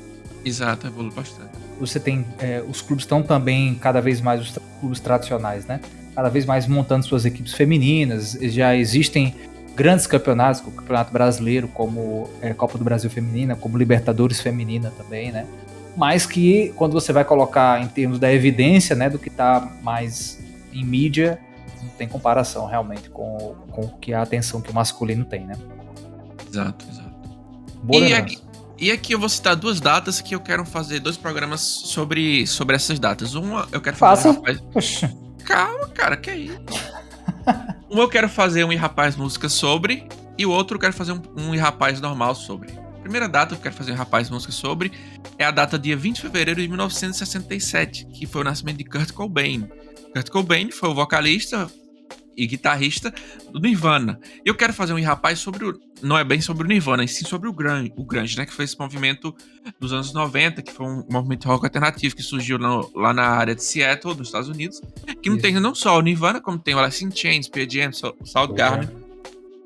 [0.44, 1.50] Exato, evolui bastante.
[1.78, 2.24] você tem.
[2.38, 5.80] é, os clubes estão também cada vez mais os clubes tradicionais, né?
[6.14, 8.38] Cada vez mais montando suas equipes femininas.
[8.40, 9.34] Já existem
[9.76, 14.90] grandes campeonatos, como o Campeonato Brasileiro, como é, Copa do Brasil Feminina, como Libertadores Feminina
[14.96, 15.46] também, né?
[15.96, 20.42] Mas que quando você vai colocar em termos da evidência, né, do que tá mais
[20.72, 21.38] em mídia,
[21.82, 25.54] não tem comparação realmente com, com o que a atenção que o masculino tem, né?
[26.50, 27.10] Exato, exato.
[27.82, 28.38] Boa E aqui,
[28.78, 32.76] e aqui eu vou citar duas datas que eu quero fazer dois programas sobre, sobre
[32.76, 33.34] essas datas.
[33.34, 34.22] Uma, eu quero fazer.
[34.22, 34.30] Faça.
[34.30, 35.04] um rapaz-
[35.44, 36.60] Calma, cara, que é isso?
[37.90, 40.06] um eu quero fazer um e rapaz música sobre,
[40.36, 42.70] e o outro eu quero fazer um, um e rapaz normal sobre.
[42.96, 44.92] A primeira data que eu quero fazer um e rapaz música sobre
[45.38, 49.12] é a data dia 20 de fevereiro de 1967, que foi o nascimento de Kurt
[49.12, 49.68] Cobain.
[50.12, 51.70] Kurt Cobain foi o vocalista
[52.36, 53.12] e guitarrista
[53.50, 54.20] do Nirvana.
[54.44, 55.80] E eu quero fazer um rapaz sobre o.
[56.02, 58.44] Não é bem sobre o Nirvana, e sim sobre o grunge, o grunge, né?
[58.44, 59.34] Que foi esse movimento
[59.80, 63.54] dos anos 90, que foi um movimento rock alternativo que surgiu no- lá na área
[63.54, 64.80] de Seattle, nos Estados Unidos.
[65.22, 67.90] Que não tem não só o Nirvana, como tem o Alice in Chains, Pearl Jam,
[68.24, 68.88] Soundgarden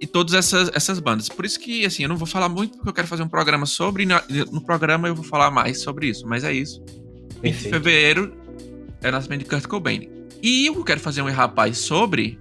[0.00, 1.28] e todas essas, essas bandas.
[1.28, 3.66] Por isso que, assim, eu não vou falar muito porque eu quero fazer um programa
[3.66, 6.80] sobre, e na- no programa eu vou falar mais sobre isso, mas é isso.
[6.80, 7.70] 20 de Perfeito.
[7.74, 8.34] fevereiro
[9.02, 10.08] é o nascimento de Kurt Cobain.
[10.42, 12.38] E eu quero fazer um rapaz sobre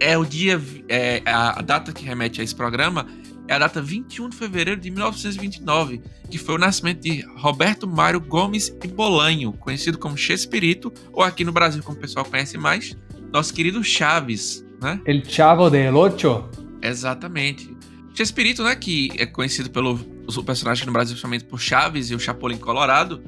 [0.00, 0.60] é o dia.
[0.88, 3.06] É, a, a data que remete a esse programa
[3.46, 8.20] é a data 21 de fevereiro de 1929, que foi o nascimento de Roberto Mário
[8.20, 12.96] Gomes e Bolanho, conhecido como Chespirito, ou aqui no Brasil, como o pessoal conhece mais,
[13.32, 15.00] nosso querido Chaves, né?
[15.04, 16.48] El Chavo del Ocho.
[16.80, 17.76] Exatamente.
[18.14, 22.18] Chespirito, né, que é conhecido pelo o personagem no Brasil, principalmente por Chaves e o
[22.18, 23.22] Chapolin Colorado,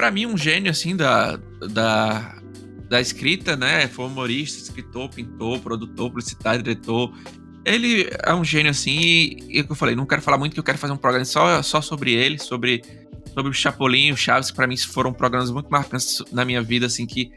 [0.00, 1.38] Pra mim um gênio assim da,
[1.70, 2.39] da,
[2.90, 3.86] da escrita, né?
[3.86, 7.14] Foi humorista, escritor, pintor, produtor, publicitário, diretor.
[7.64, 10.58] Ele é um gênio assim, e, e que eu falei, não quero falar muito, que
[10.58, 12.82] eu quero fazer um programa só, só sobre ele, sobre,
[13.32, 16.86] sobre o Chapolin o Chaves, que pra mim foram programas muito marcantes na minha vida,
[16.86, 17.30] assim, que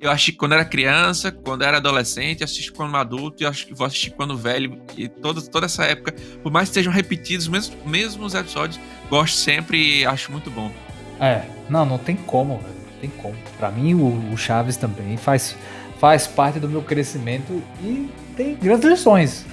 [0.00, 3.74] eu acho que quando era criança, quando era adolescente, assisti quando adulto e acho que
[3.74, 4.80] vou assistir quando velho.
[4.96, 8.80] E toda, toda essa época, por mais que estejam repetidos os mesmos, mesmos episódios,
[9.10, 10.72] gosto sempre e acho muito bom.
[11.18, 12.79] É, não, não tem como, velho.
[13.02, 13.34] Não tem como.
[13.58, 15.56] Pra mim, o, o Chaves também faz,
[15.98, 19.46] faz parte do meu crescimento e tem grandes lições.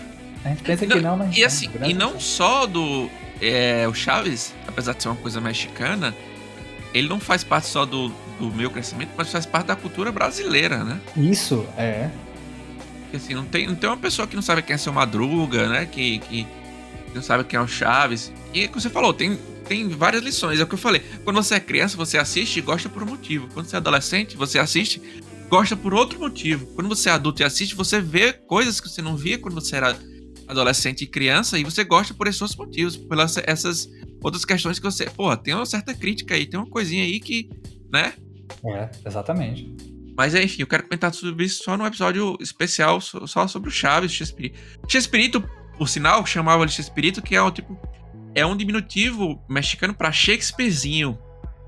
[0.44, 1.36] A gente pensa que não, mas.
[1.36, 2.24] E não, assim, e não lições.
[2.24, 3.10] só do.
[3.42, 6.14] é, o Chaves, apesar de ser uma coisa mexicana,
[6.94, 10.84] ele não faz parte só do, do meu crescimento, mas faz parte da cultura brasileira,
[10.84, 11.00] né?
[11.16, 12.10] Isso, é.
[13.04, 15.68] Porque assim, não tem, não tem uma pessoa que não sabe quem é seu Madruga,
[15.70, 15.86] né?
[15.86, 16.48] Que, que
[17.14, 18.32] não sabe quem é o Chaves.
[18.54, 20.60] E é o que você falou, tem, tem várias lições.
[20.60, 21.02] É o que eu falei.
[21.24, 23.48] Quando você é criança, você assiste e gosta por um motivo.
[23.54, 25.02] Quando você é adolescente, você assiste
[25.50, 26.66] gosta por outro motivo.
[26.76, 29.76] Quando você é adulto e assiste, você vê coisas que você não via quando você
[29.76, 29.98] era
[30.48, 33.90] adolescente e criança, e você gosta por esses outros motivos, pelas essas
[34.22, 35.10] outras questões que você.
[35.10, 37.50] Pô, tem uma certa crítica aí, tem uma coisinha aí que.
[37.92, 38.14] né?
[38.66, 39.74] É, exatamente.
[40.16, 44.12] Mas enfim, eu quero comentar sobre isso só num episódio especial, só sobre o Chaves,
[44.12, 44.58] Chespirito.
[44.88, 45.44] Chespirito,
[45.78, 47.78] por sinal, chamava ele Chespirito, que é um tipo.
[48.38, 51.18] É um diminutivo mexicano pra Shakespearezinho.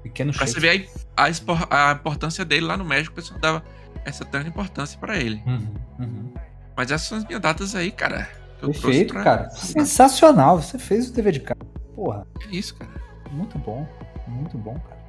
[0.04, 0.88] Pequeno Pra você Shakespeare.
[0.88, 3.64] ver a, a importância dele lá no México, o pessoal dava
[4.06, 5.42] essa tanta importância pra ele.
[5.46, 6.34] Uhum, uhum.
[6.78, 8.30] Mas essas são as minhas datas aí, cara.
[8.60, 9.50] que eu trouxe Perfeito, pra- cara.
[9.50, 10.62] Sensacional.
[10.62, 11.60] Você fez o dever de casa.
[11.96, 12.92] Porra, É isso, cara.
[13.32, 13.86] muito bom.
[14.28, 15.00] Muito bom, cara.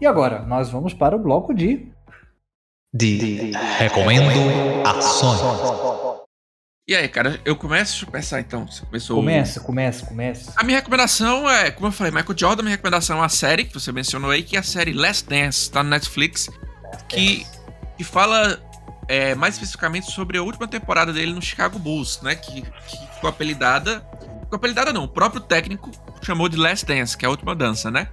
[0.00, 1.90] E agora, nós vamos para o bloco de.
[2.94, 4.30] De Recomendo
[4.86, 5.40] Ações.
[6.88, 7.94] E aí, cara, eu começo?
[7.94, 8.64] Deixa eu pensar então.
[8.64, 9.16] Você começou.
[9.16, 10.52] Começa, começa, começa.
[10.54, 13.74] A minha recomendação é, como eu falei, Michael Jordan, minha recomendação é uma série que
[13.74, 16.48] você mencionou aí, que é a série Last Dance, tá no Netflix,
[17.08, 17.44] que,
[17.98, 18.60] que fala
[19.08, 22.36] é, mais especificamente sobre a última temporada dele no Chicago Bulls, né?
[22.36, 24.06] Que, que ficou apelidada.
[24.42, 25.90] Ficou apelidada não, o próprio técnico
[26.22, 28.06] chamou de Last Dance, que é a última dança, né?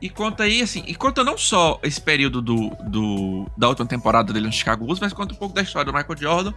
[0.00, 4.32] E conta aí, assim, e conta não só esse período do, do, da última temporada
[4.32, 6.54] dele no Chicago Bulls, mas conta um pouco da história do Michael Jordan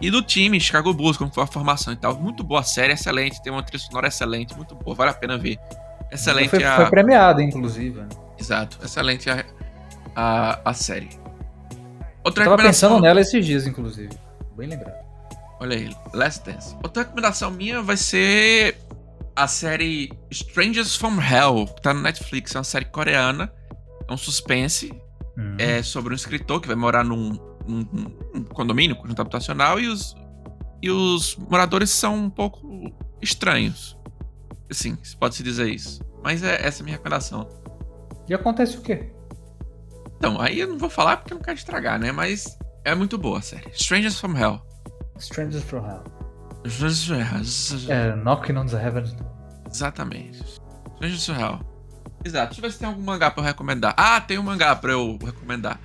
[0.00, 2.14] e do time Chicago Bulls, como foi a formação e tal.
[2.16, 5.38] Muito boa a série, excelente, tem uma trilha sonora excelente, muito boa, vale a pena
[5.38, 5.58] ver.
[6.10, 6.76] Excelente Foi, a...
[6.76, 8.00] foi premiado, inclusive.
[8.00, 8.08] né?
[8.38, 9.44] Exato, excelente a,
[10.14, 11.08] a, a série.
[11.12, 12.90] Eu Outra tava recomendação...
[12.90, 14.10] pensando nela esses dias, inclusive.
[14.56, 15.04] Bem lembrado.
[15.60, 16.76] Olha aí, Last Dance.
[16.82, 18.76] Outra recomendação minha vai ser
[19.34, 22.54] a série Strangers from Hell, que tá no Netflix.
[22.54, 23.52] É uma série coreana.
[24.08, 24.92] É um suspense.
[25.36, 25.56] Hum.
[25.58, 27.86] É sobre um escritor que vai morar num, num-
[28.34, 30.14] num condomínio, conjunto habitacional, e os,
[30.82, 32.92] e os moradores são um pouco
[33.22, 33.96] estranhos.
[34.70, 36.02] Assim, se pode se dizer isso.
[36.22, 37.48] Mas é essa é a minha recomendação.
[38.28, 39.12] E acontece o quê?
[40.16, 42.10] Então, aí eu não vou falar porque eu não quero estragar, né?
[42.12, 43.70] Mas é muito boa a série.
[43.72, 44.60] Strangers from Hell.
[45.18, 46.02] Strangers from Hell.
[47.90, 49.30] É, Knocking on the Heaven's Door.
[49.70, 50.42] Exatamente.
[50.94, 51.60] Strangers from Hell.
[52.24, 52.46] Exato.
[52.54, 53.92] Deixa eu ver se tem algum mangá pra eu recomendar.
[53.98, 55.78] Ah, tem um mangá pra eu recomendar.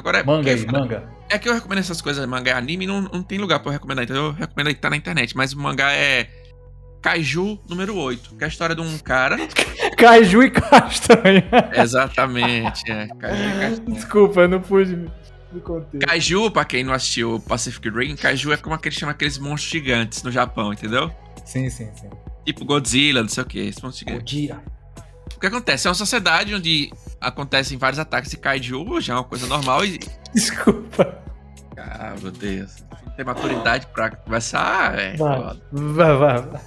[0.00, 0.22] Agora é.
[0.24, 1.08] Manga aí, manga.
[1.28, 3.72] É que eu recomendo essas coisas, mangá e anime, não, não tem lugar pra eu
[3.74, 4.04] recomendar.
[4.04, 5.36] Então eu recomendo aí que tá na internet.
[5.36, 6.28] Mas o mangá é.
[7.02, 8.34] Kaiju número 8.
[8.36, 9.36] Que é a história de um cara.
[9.96, 11.44] Kaiju e castanha.
[11.74, 13.06] Exatamente, é.
[13.06, 13.94] Kaiju e Castanha.
[13.94, 15.10] Desculpa, eu não pude.
[16.06, 20.22] Kaiju, pra quem não assistiu Pacific Rim, Kaiju é como aqueles chamam aqueles monstros gigantes
[20.22, 21.10] no Japão, entendeu?
[21.44, 22.08] Sim, sim, sim.
[22.44, 23.72] Tipo Godzilla, não sei o que.
[24.08, 24.62] Godzilla.
[25.36, 25.86] O que acontece?
[25.86, 29.98] É uma sociedade onde acontecem vários ataques de Kaiju, já é uma coisa normal e.
[30.34, 31.18] Desculpa.
[31.76, 32.84] Ah, meu Deus.
[33.06, 35.16] Não tem maturidade pra conversar, é.
[35.16, 36.60] Vai, vai, vai.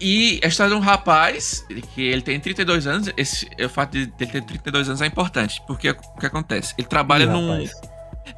[0.00, 1.64] E a história de um rapaz,
[1.94, 5.62] que ele tem 32 anos, esse, o fato de ele ter 32 anos é importante,
[5.66, 6.74] porque o que acontece?
[6.76, 7.50] Ele trabalha num.
[7.50, 7.72] rapaz.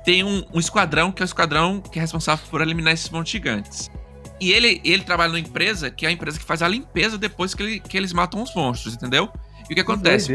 [0.05, 3.33] Tem um, um esquadrão que é o esquadrão que é responsável por eliminar esses montes
[3.33, 3.91] gigantes.
[4.41, 7.55] E ele, ele trabalha numa empresa que é a empresa que faz a limpeza depois
[7.55, 9.29] que, ele- que eles matam os monstros, entendeu?
[9.69, 10.33] E o que acontece?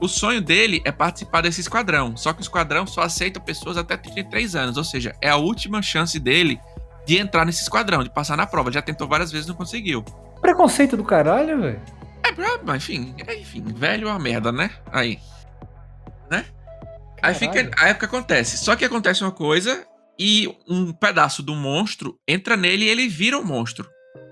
[0.00, 2.16] O sonho dele é participar desse esquadrão.
[2.16, 4.76] Só que o esquadrão só aceita pessoas até 33 anos.
[4.76, 6.58] Ou seja, é a última chance dele
[7.06, 8.68] de entrar nesse esquadrão, de passar na prova.
[8.68, 10.02] Ele já tentou várias vezes e não conseguiu.
[10.40, 11.80] Preconceito do caralho, velho.
[12.24, 12.32] É,
[12.64, 14.70] mas enfim, é, enfim, velho é uma merda, né?
[14.92, 15.18] Aí.
[16.30, 16.44] Né?
[17.22, 17.52] Aí fica.
[17.54, 17.74] Caralho.
[17.78, 18.56] Aí o que acontece?
[18.58, 19.84] Só que acontece uma coisa
[20.22, 23.88] e um pedaço do monstro entra nele e ele vira um monstro.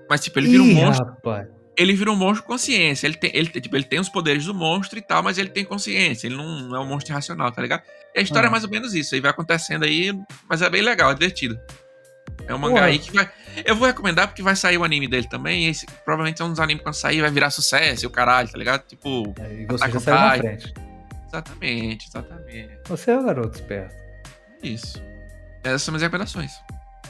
[0.07, 1.05] Mas, tipo, ele vira um Ih, monstro.
[1.07, 1.47] rapaz.
[1.75, 3.07] Ele vira um monstro com consciência.
[3.07, 5.65] Ele tem, ele, tipo, ele tem os poderes do monstro e tal, mas ele tem
[5.65, 6.27] consciência.
[6.27, 7.81] Ele não é um monstro irracional, tá ligado?
[8.13, 8.49] E a história Ah.
[8.49, 9.15] é mais ou menos isso.
[9.15, 10.11] Aí vai acontecendo aí,
[10.47, 11.59] mas é bem legal, é divertido.
[12.47, 12.85] É um mangá Porra.
[12.87, 13.27] aí que vai.
[13.65, 15.65] Eu vou recomendar porque vai sair o anime dele também.
[15.65, 18.49] E esse, provavelmente é um dos animes quando sair vai virar sucesso e o caralho,
[18.51, 18.85] tá ligado?
[18.85, 19.33] Tipo.
[19.39, 20.73] E você Attack já saiu na frente.
[21.27, 22.69] Exatamente, exatamente.
[22.87, 23.95] Você é o garoto esperto.
[24.63, 25.01] Isso.
[25.63, 26.53] Essas são minhas recomendações.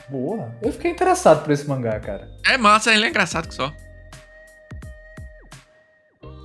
[0.10, 0.52] Boa.
[0.62, 2.30] Eu fiquei interessado por esse mangá, cara.
[2.46, 3.72] É massa, ele é engraçado que só.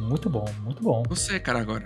[0.00, 1.02] Muito bom, muito bom.
[1.08, 1.84] Você, cara, agora.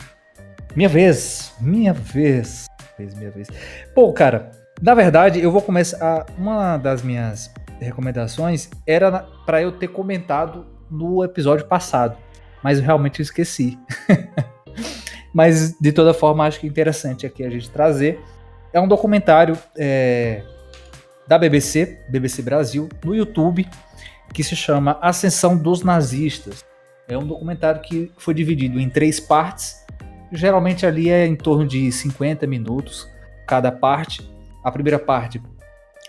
[0.74, 2.66] Minha vez, minha vez.
[2.98, 3.48] Vez, minha vez.
[3.94, 4.50] Pô, cara,
[4.82, 6.26] na verdade, eu vou começar.
[6.36, 12.16] Uma das minhas recomendações era pra eu ter comentado no episódio passado,
[12.62, 13.78] mas eu realmente esqueci.
[15.32, 18.20] mas de toda forma, acho que é interessante aqui a gente trazer.
[18.72, 20.42] É um documentário é,
[21.26, 23.66] da BBC, BBC Brasil, no YouTube,
[24.32, 26.64] que se chama Ascensão dos Nazistas.
[27.08, 29.84] É um documentário que foi dividido em três partes.
[30.30, 33.08] Geralmente ali é em torno de 50 minutos
[33.46, 34.28] cada parte.
[34.62, 35.40] A primeira parte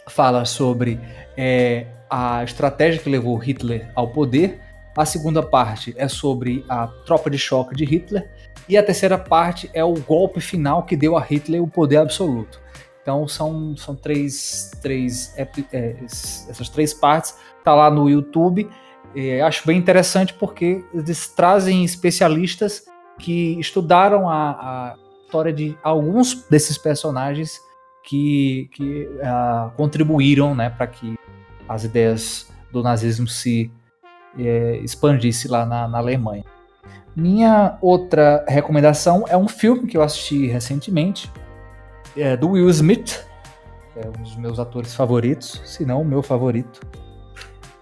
[0.09, 0.99] fala sobre
[1.37, 4.59] é, a estratégia que levou Hitler ao poder.
[4.97, 8.29] A segunda parte é sobre a tropa de choque de Hitler.
[8.69, 12.61] E a terceira parte é o golpe final que deu a Hitler o poder absoluto.
[13.01, 15.47] Então são, são três, três é,
[16.05, 17.35] esses- essas três partes.
[17.63, 18.69] Tá lá no YouTube.
[19.15, 22.85] É, acho bem interessante porque eles trazem especialistas
[23.17, 24.95] que estudaram a, a
[25.25, 27.59] história de alguns desses personagens
[28.03, 31.15] que, que ah, contribuíram né, para que
[31.67, 33.71] as ideias do nazismo se
[34.37, 36.43] eh, expandisse lá na, na Alemanha.
[37.15, 41.31] Minha outra recomendação é um filme que eu assisti recentemente,
[42.15, 43.25] é do Will Smith,
[43.95, 46.79] é um dos meus atores favoritos, se não o meu favorito.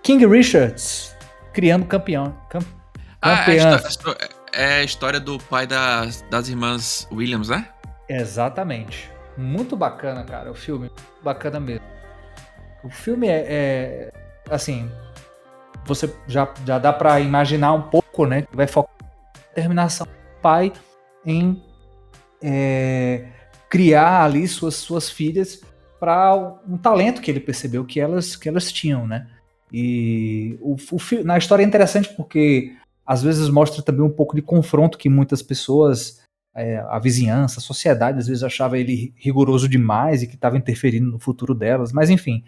[0.02, 1.16] King Richards,
[1.54, 2.36] Criando Campeão.
[2.50, 2.60] Cam,
[3.22, 3.80] Ah, é a,
[4.54, 7.68] é a história do pai das, das irmãs Williams, né?
[8.08, 9.12] Exatamente.
[9.36, 10.92] Muito bacana, cara, o filme.
[11.24, 11.86] Bacana mesmo.
[12.84, 14.14] O filme é, é,
[14.50, 14.90] assim,
[15.86, 18.46] você já, já dá pra imaginar um pouco, né?
[18.52, 18.97] Vai focar
[19.58, 20.72] determinação do pai
[21.26, 21.62] em
[22.42, 23.26] é,
[23.70, 25.62] criar ali suas, suas filhas
[26.00, 29.28] para um talento que ele percebeu que elas, que elas tinham, né?
[29.74, 34.42] E o, o na história é interessante porque às vezes mostra também um pouco de
[34.42, 36.22] confronto que muitas pessoas
[36.56, 41.12] é, a vizinhança, a sociedade às vezes achava ele rigoroso demais e que estava interferindo
[41.12, 42.44] no futuro delas, mas enfim,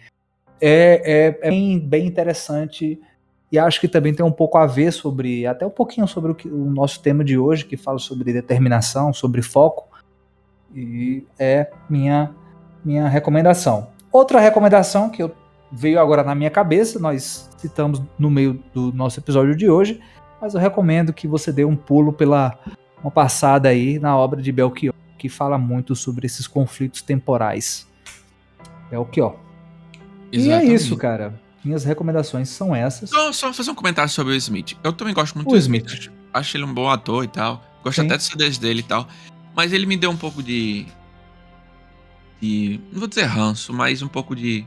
[0.60, 3.00] é, é- é bem, bem interessante
[3.52, 6.34] e acho que também tem um pouco a ver sobre, até um pouquinho sobre o,
[6.34, 9.88] que- o nosso tema de hoje, que fala sobre determinação, sobre foco,
[10.74, 12.30] e é minha,
[12.84, 13.88] minha recomendação.
[14.12, 15.32] Outra recomendação que eu,
[15.72, 20.00] veio agora na minha cabeça, nós citamos no meio do nosso episódio de hoje,
[20.40, 22.58] mas eu recomendo que você dê um pulo pela
[23.02, 27.88] uma passada aí na obra de Belchior, que fala muito sobre esses conflitos temporais.
[28.90, 29.36] Belchior.
[30.32, 30.74] E é Exatamente.
[30.74, 31.40] isso, cara.
[31.64, 33.10] Minhas recomendações são essas.
[33.10, 34.76] Só, só fazer um comentário sobre o Smith.
[34.82, 35.86] Eu também gosto muito O do Smith.
[35.86, 37.62] Acho, acho ele um bom ator e tal.
[37.84, 38.06] Gosto Sim.
[38.06, 39.06] até dos CDs dele e tal.
[39.54, 40.86] Mas ele me deu um pouco de.
[42.40, 42.80] de.
[42.90, 44.66] Não vou dizer ranço, mas um pouco de.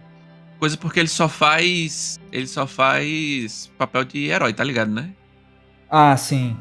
[0.59, 2.19] Coisa porque ele só faz.
[2.31, 5.11] Ele só faz papel de herói, tá ligado, né?
[5.89, 6.55] Ah, sim.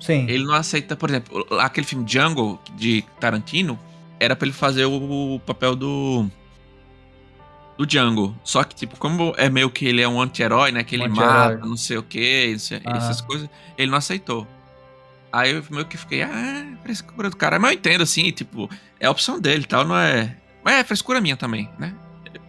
[0.00, 0.26] Sim.
[0.28, 3.78] Ele não aceita, por exemplo, aquele filme Jungle de Tarantino
[4.20, 6.30] era pra ele fazer o papel do.
[7.76, 8.34] Do Django.
[8.42, 10.82] Só que, tipo, como é meio que ele é um anti-herói, né?
[10.82, 11.54] Que ele anti-herói.
[11.56, 12.56] mata, não sei o que,
[12.86, 12.96] Aham.
[12.96, 14.46] essas coisas, ele não aceitou.
[15.32, 17.58] Aí eu meio que fiquei, ah, é frescura do cara.
[17.58, 20.34] Mas eu entendo, assim, tipo, é a opção dele e tal, não é.
[20.64, 21.94] Mas é frescura minha também, né?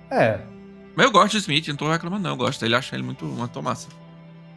[0.09, 0.39] É.
[0.95, 2.31] Mas eu gosto do Smith, não tô reclamando, não.
[2.31, 3.89] Eu gosto dele, acho ele muito uma tomassa.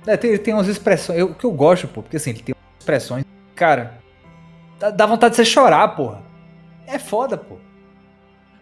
[0.07, 1.19] É, tem, tem umas expressões.
[1.19, 3.25] Eu, o que eu gosto, pô, porque assim, ele tem umas expressões.
[3.55, 3.99] Cara,
[4.79, 6.23] dá, dá vontade de você chorar, porra.
[6.87, 7.59] É foda, pô.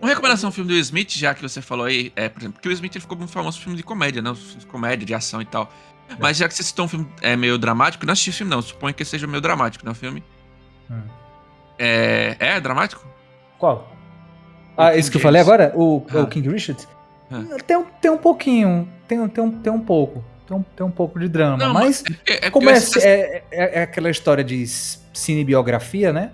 [0.01, 2.55] Uma recomendação, um filme do Will Smith, já que você falou aí, é, por exemplo,
[2.55, 4.33] porque o Will Smith ele ficou muito famoso filme de comédia, né?
[4.69, 5.73] Comédia, de ação e tal.
[6.19, 8.63] Mas já que você citou um filme é, meio dramático, não assisti esse filme, não.
[8.63, 9.91] Suponho que seja meio dramático, né?
[9.91, 10.23] O filme.
[10.91, 11.03] Hum.
[11.79, 12.37] É.
[12.39, 13.07] É dramático?
[13.59, 13.93] Qual?
[14.77, 15.73] O Ah, King esse que eu falei agora?
[15.75, 16.21] O, Ah.
[16.21, 16.87] o King Richard?
[17.31, 17.45] Ah.
[17.67, 18.89] Tem, um- tem um pouquinho.
[19.07, 20.25] Tem, tem, um, tem um pouco.
[20.47, 21.57] Tem um, tem um pouco de drama.
[21.59, 24.65] Não, mas, é porque- é porque como é, é, é- é aquela história de
[25.13, 26.31] cinebiografia, né?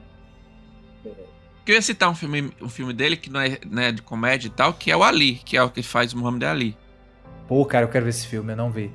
[1.65, 4.49] Que eu ia citar um filme, um filme dele que não é né, de comédia
[4.49, 6.77] e tal, que é o Ali, que é o que faz o Muhammad Ali.
[7.49, 8.91] Pô, cara, eu quero ver esse filme, eu não vi.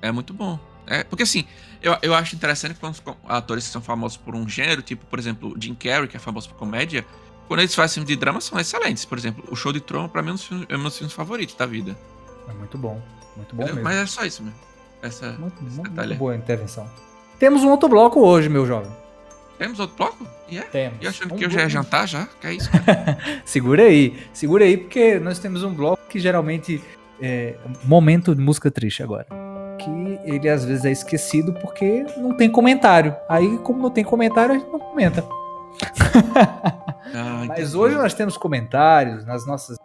[0.00, 0.58] É muito bom.
[0.86, 1.44] É, porque assim,
[1.82, 2.96] eu, eu acho interessante quando
[3.28, 6.48] atores que são famosos por um gênero, tipo, por exemplo, Jim Carrey, que é famoso
[6.50, 7.04] por comédia,
[7.48, 9.04] quando eles fazem filme de drama, são excelentes.
[9.04, 10.82] Por exemplo, o Show de Truman, pra mim, é um dos filmes- é um dos
[10.82, 11.96] meus filmes favoritos da vida.
[12.48, 13.00] É muito bom.
[13.36, 13.74] Muito bom Entendeu?
[13.76, 13.82] mesmo.
[13.82, 14.58] Mas é só isso mesmo.
[15.02, 16.88] Essa, Muito, muito, muito boa intervenção.
[17.38, 18.90] Temos um outro bloco hoje, meu jovem.
[19.58, 20.26] Temos outro bloco?
[20.48, 20.62] E é?
[20.62, 20.98] Temos.
[21.00, 22.26] E achando Um que eu já ia jantar já?
[22.40, 22.70] Que é isso?
[23.44, 26.82] Segura aí, segura aí, porque nós temos um bloco que geralmente
[27.20, 29.26] é momento de música triste agora.
[29.78, 33.14] Que ele às vezes é esquecido porque não tem comentário.
[33.28, 35.24] Aí, como não tem comentário, a gente não comenta.
[37.16, 39.76] Ah, Mas hoje nós temos comentários nas nossas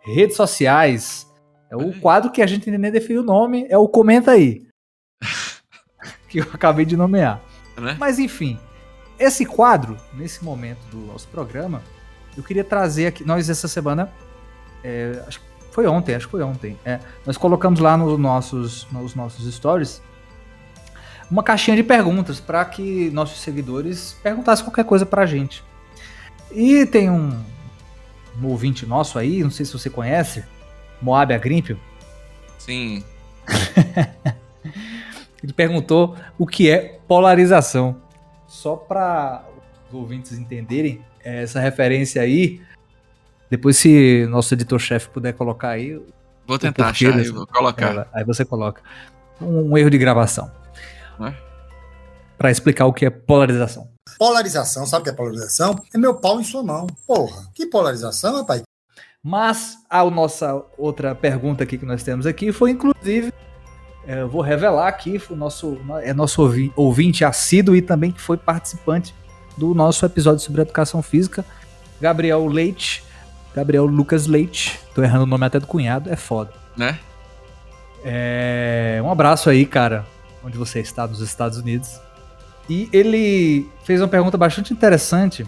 [0.00, 1.26] redes sociais.
[1.70, 4.66] É o quadro que a gente nem definiu o nome, é o Comenta aí.
[6.30, 7.42] que eu acabei de nomear.
[7.76, 7.96] Né?
[7.98, 8.58] Mas enfim,
[9.18, 11.82] esse quadro, nesse momento do nosso programa,
[12.36, 13.24] eu queria trazer aqui.
[13.24, 14.12] Nós, essa semana,
[14.82, 16.78] é, acho que foi ontem, acho que foi ontem.
[16.84, 20.02] é, nós colocamos lá nos nossos, nos nossos stories
[21.30, 25.62] uma caixinha de perguntas para que nossos seguidores perguntassem qualquer coisa pra gente.
[26.50, 27.38] E tem um,
[28.40, 30.42] um ouvinte nosso aí, não sei se você conhece,
[31.02, 31.78] Moab Agrimpio,
[32.68, 33.02] Sim.
[35.42, 37.96] ele perguntou o que é polarização.
[38.48, 39.44] Só para
[39.88, 42.60] os ouvintes entenderem é, essa referência aí,
[43.50, 46.00] depois se nosso editor-chefe puder colocar aí,
[46.46, 47.90] Vou tentar achar, eu vou colocar.
[47.90, 48.80] ela- aí você coloca
[49.40, 50.50] um, um erro de gravação.
[51.20, 51.36] Né?
[52.38, 53.88] Para explicar o que é polarização.
[54.18, 55.78] Polarização, sabe o que é polarização?
[55.94, 56.86] É meu pau em sua mão.
[57.06, 58.62] Porra, que polarização, rapaz?
[59.22, 63.47] Mas a nossa outra pergunta aqui que nós temos aqui foi, inclusive, é,
[64.16, 68.36] eu vou revelar aqui, o nosso, é nosso ouvi- ouvinte assíduo e também que foi
[68.36, 69.14] participante
[69.56, 71.44] do nosso episódio sobre educação física,
[72.00, 73.04] Gabriel Leite,
[73.54, 76.52] Gabriel Lucas Leite, tô errando o nome até do cunhado, é foda.
[76.76, 76.98] Né?
[78.04, 80.06] É, um abraço aí, cara,
[80.44, 82.00] onde você está, nos Estados Unidos.
[82.70, 85.46] E ele fez uma pergunta bastante interessante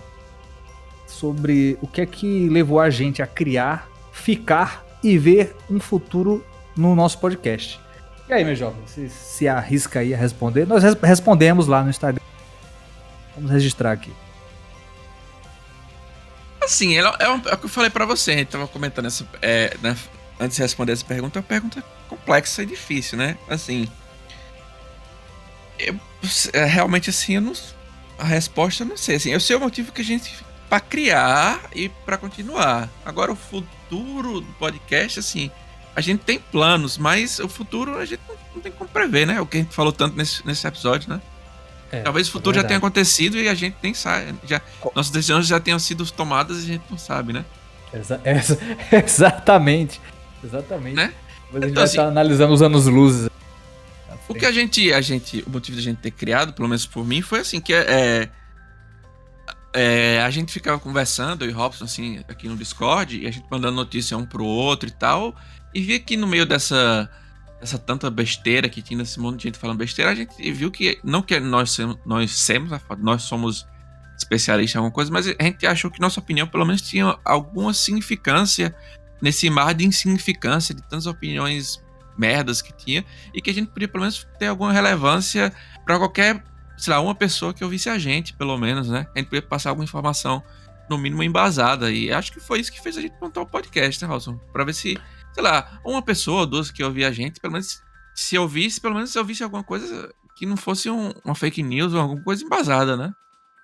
[1.06, 6.44] sobre o que é que levou a gente a criar, ficar e ver um futuro
[6.76, 7.80] no nosso podcast.
[8.30, 10.64] E aí, meu jovem, você se arrisca aí a responder?
[10.66, 12.22] Nós res- respondemos lá no Instagram.
[13.34, 14.12] Vamos registrar aqui.
[16.62, 19.26] Assim, é, é o que eu falei pra você, a gente tava comentando essa.
[19.42, 19.96] é, né,
[20.38, 23.36] antes de responder essa pergunta, é uma pergunta complexa e difícil, né?
[23.48, 23.88] Assim.
[25.78, 25.98] eu-
[26.52, 27.52] é, realmente, assim, eu não.
[28.18, 29.16] A resposta eu não sei.
[29.16, 30.32] Assim, eu sei o motivo que a gente.
[30.68, 32.88] pra criar e pra continuar.
[33.04, 35.50] Agora, o futuro do podcast, assim.
[35.94, 39.40] A gente tem planos, mas o futuro a gente não, não tem como prever, né?
[39.40, 41.20] O que a gente falou tanto nesse, nesse episódio, né?
[41.92, 44.34] É, Talvez o futuro já tenha acontecido e a gente nem sabe.
[44.46, 44.60] Já,
[44.94, 47.44] nossas decisões já tenham sido tomadas e a gente não sabe, né?
[47.92, 48.58] Exa- exa-
[48.92, 50.00] exatamente.
[50.42, 50.94] Exatamente.
[50.94, 51.12] Né?
[51.52, 53.28] Mas a gente Então, vai assim- estar analisando os anos luzes.
[54.28, 55.42] O que a gente, a gente.
[55.44, 58.28] O motivo da gente ter criado, pelo menos por mim, foi assim, que é.
[59.74, 63.44] é, a gente ficava conversando, eu e Robson, assim, aqui no Discord, e a gente
[63.50, 65.34] mandando notícia um pro outro e tal.
[65.74, 67.10] E via que no meio dessa.
[67.60, 70.98] Dessa tanta besteira que tinha nesse mundo de gente falando besteira, a gente viu que.
[71.04, 73.66] Não que nós nós semos, nós somos
[74.16, 77.74] especialistas em alguma coisa, mas a gente achou que nossa opinião, pelo menos, tinha alguma
[77.74, 78.74] significância
[79.20, 81.82] nesse mar de insignificância, de tantas opiniões
[82.16, 83.04] merdas que tinha,
[83.34, 85.52] e que a gente podia, pelo menos, ter alguma relevância
[85.84, 86.42] para qualquer,
[86.78, 89.06] sei lá, uma pessoa que ouvisse a gente, pelo menos, né?
[89.14, 90.42] A gente podia passar alguma informação,
[90.90, 91.90] no mínimo, embasada.
[91.90, 94.36] E acho que foi isso que fez a gente montar o podcast, né, Robson?
[94.52, 94.98] Pra ver se,
[95.32, 97.82] sei lá, uma pessoa ou duas que ouvia a gente, pelo menos,
[98.14, 101.92] se ouvisse, pelo menos se ouvisse alguma coisa que não fosse um- uma fake news
[101.94, 103.12] ou alguma coisa embasada, né?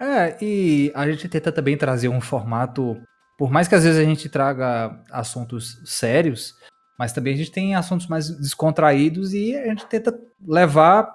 [0.01, 3.01] É, e a gente tenta também trazer um formato,
[3.39, 6.55] por mais que às vezes a gente traga assuntos sérios,
[6.99, 10.15] mas também a gente tem assuntos mais descontraídos e a gente tenta
[10.47, 11.09] levar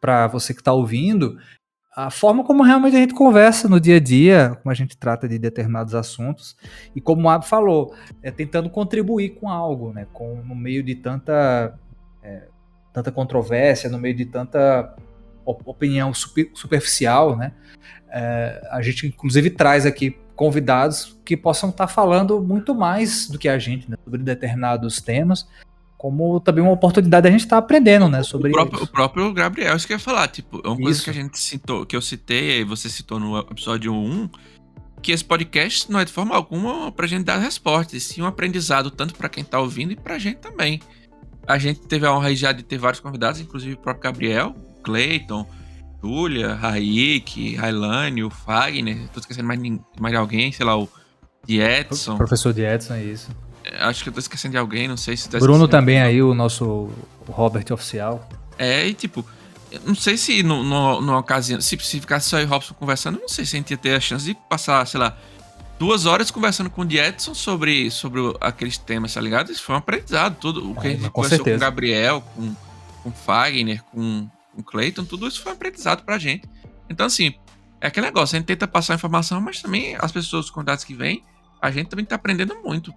[0.00, 1.38] para você que está ouvindo
[1.96, 5.26] a forma como realmente a gente conversa no dia a dia, como a gente trata
[5.26, 6.54] de determinados assuntos
[6.94, 10.06] e como o Ab falou, é tentando contribuir com algo, né?
[10.12, 11.74] Com no meio de tanta
[12.22, 12.48] é,
[12.92, 14.94] tanta controvérsia, no meio de tanta
[15.42, 17.52] op- opinião super- superficial, né?
[18.10, 23.48] É, a gente inclusive traz aqui convidados que possam estar falando muito mais do que
[23.48, 25.48] a gente né, sobre determinados temas,
[25.96, 28.90] como também uma oportunidade da gente estar aprendendo, né, sobre O próprio, o eles.
[28.90, 31.04] próprio Gabriel, isso que eu ia falar, tipo, é uma coisa Isso.
[31.04, 34.28] que a gente citou, que eu citei, e você citou no episódio 1,
[35.02, 38.26] que esse podcast não é de forma alguma pra gente dar respostas, e sim um
[38.26, 40.80] aprendizado tanto pra quem tá ouvindo e pra gente também.
[41.46, 45.46] A gente teve a honra já de ter vários convidados, inclusive o próprio Gabriel, Clayton,
[46.02, 49.60] Júlia, Raik, Railane, o Fagner, tô esquecendo mais,
[49.98, 50.88] mais de alguém, sei lá, o
[51.46, 52.16] de Edson.
[52.16, 53.30] Professor de Edson, é isso.
[53.80, 56.34] Acho que eu tô esquecendo de alguém, não sei se tá Bruno também aí, o
[56.34, 56.90] nosso
[57.28, 58.28] Robert oficial.
[58.58, 59.24] É, e tipo,
[59.84, 63.18] não sei se no, no, numa ocasião, se, se ficasse só eu e Robson conversando,
[63.20, 65.16] não sei se a gente ia ter a chance de passar, sei lá,
[65.78, 69.50] duas horas conversando com o Edson sobre, sobre aqueles temas, tá ligado?
[69.50, 70.36] Isso foi um aprendizado.
[70.40, 71.56] Tudo, o que É, a gente com conversou com certeza.
[71.56, 72.54] o Gabriel, com,
[73.02, 76.48] com o Fagner, com, com o Clayton, tudo isso foi um aprendizado pra gente.
[76.88, 77.34] Então, assim,
[77.80, 80.94] é aquele negócio, a gente tenta passar informação, mas também as pessoas, os contatos que
[80.94, 81.22] vêm,
[81.60, 82.94] a gente também tá aprendendo muito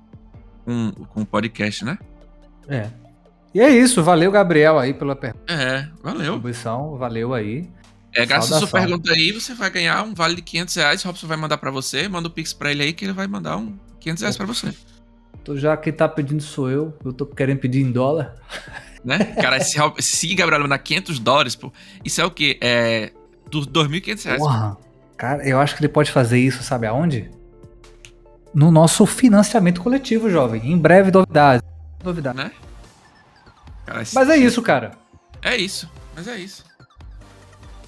[0.66, 1.98] com, com o podcast, né?
[2.68, 2.88] É.
[3.54, 6.34] E é isso, valeu, Gabriel, aí pela per- É, valeu.
[6.34, 7.68] contribuição, valeu aí.
[8.16, 11.04] É, à sua pergunta aí, você vai ganhar um vale de 500 reais.
[11.04, 12.08] Robson vai mandar pra você.
[12.08, 14.74] Manda o Pix pra ele aí que ele vai mandar um 500 reais pra você.
[15.42, 18.36] Então, já que tá pedindo sou eu, eu tô querendo pedir em dólar.
[19.06, 19.20] Né?
[19.40, 21.72] Cara, se, se Gabriel mandar 500 dólares, pô,
[22.04, 22.58] isso é o quê?
[22.62, 23.12] É
[23.50, 24.40] dos 2.500 reais.
[24.42, 24.78] Porra.
[25.16, 27.30] Cara, eu acho que ele pode fazer isso, sabe aonde?
[28.54, 30.72] No nosso financiamento coletivo, jovem.
[30.72, 31.64] Em breve, novidades.
[32.04, 32.38] Novidade.
[32.38, 32.52] Né?
[33.86, 34.92] Cara, Mas é isso, cara.
[35.42, 35.90] É isso.
[36.16, 36.64] Mas é isso.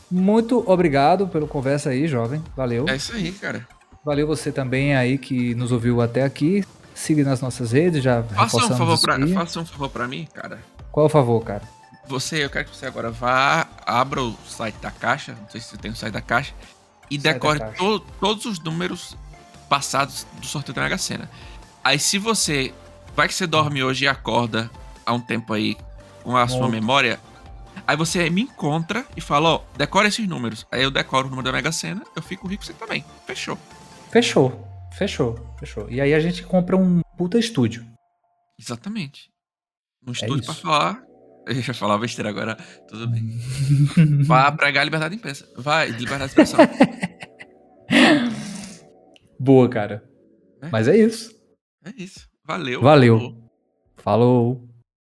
[0.09, 2.43] Muito obrigado pelo conversa aí, jovem.
[2.55, 2.85] Valeu.
[2.87, 3.67] É isso aí, cara.
[4.03, 6.63] Valeu você também aí que nos ouviu até aqui.
[6.93, 10.59] Siga nas nossas redes, já Faça um, favor pra, faça um favor pra mim, cara.
[10.91, 11.61] Qual o favor, cara?
[12.07, 15.67] Você, eu quero que você agora vá, abra o site da Caixa, não sei se
[15.69, 16.53] você tem o site da Caixa,
[17.09, 19.15] e decore to- todos os números
[19.71, 21.31] passados do sorteio da Mega Sena.
[21.81, 22.73] Aí se você,
[23.15, 24.69] vai que você dorme hoje e acorda
[25.05, 25.77] há um tempo aí
[26.23, 27.17] com a sua memória,
[27.87, 30.67] aí você me encontra e fala, ó, decora esses números.
[30.69, 33.05] Aí eu decoro o número da Mega Sena, eu fico rico você também.
[33.25, 33.57] Fechou.
[34.11, 34.67] Fechou.
[34.97, 35.39] Fechou.
[35.57, 35.89] Fechou.
[35.89, 37.87] E aí a gente compra um puta estúdio.
[38.59, 39.29] Exatamente.
[40.05, 40.61] No estúdio pra isso.
[40.61, 41.01] falar.
[41.47, 42.55] Eu ia falar besteira agora,
[42.87, 43.23] tudo bem.
[44.25, 45.49] Vai pregar a liberdade de imprensa.
[45.57, 46.59] Vai, liberdade de expressão.
[49.41, 50.07] Boa, cara.
[50.61, 50.69] É.
[50.69, 51.35] Mas é isso.
[51.83, 52.29] É isso.
[52.45, 52.79] Valeu.
[52.79, 53.17] Valeu.
[53.17, 53.51] Falou.
[53.97, 54.70] Falou.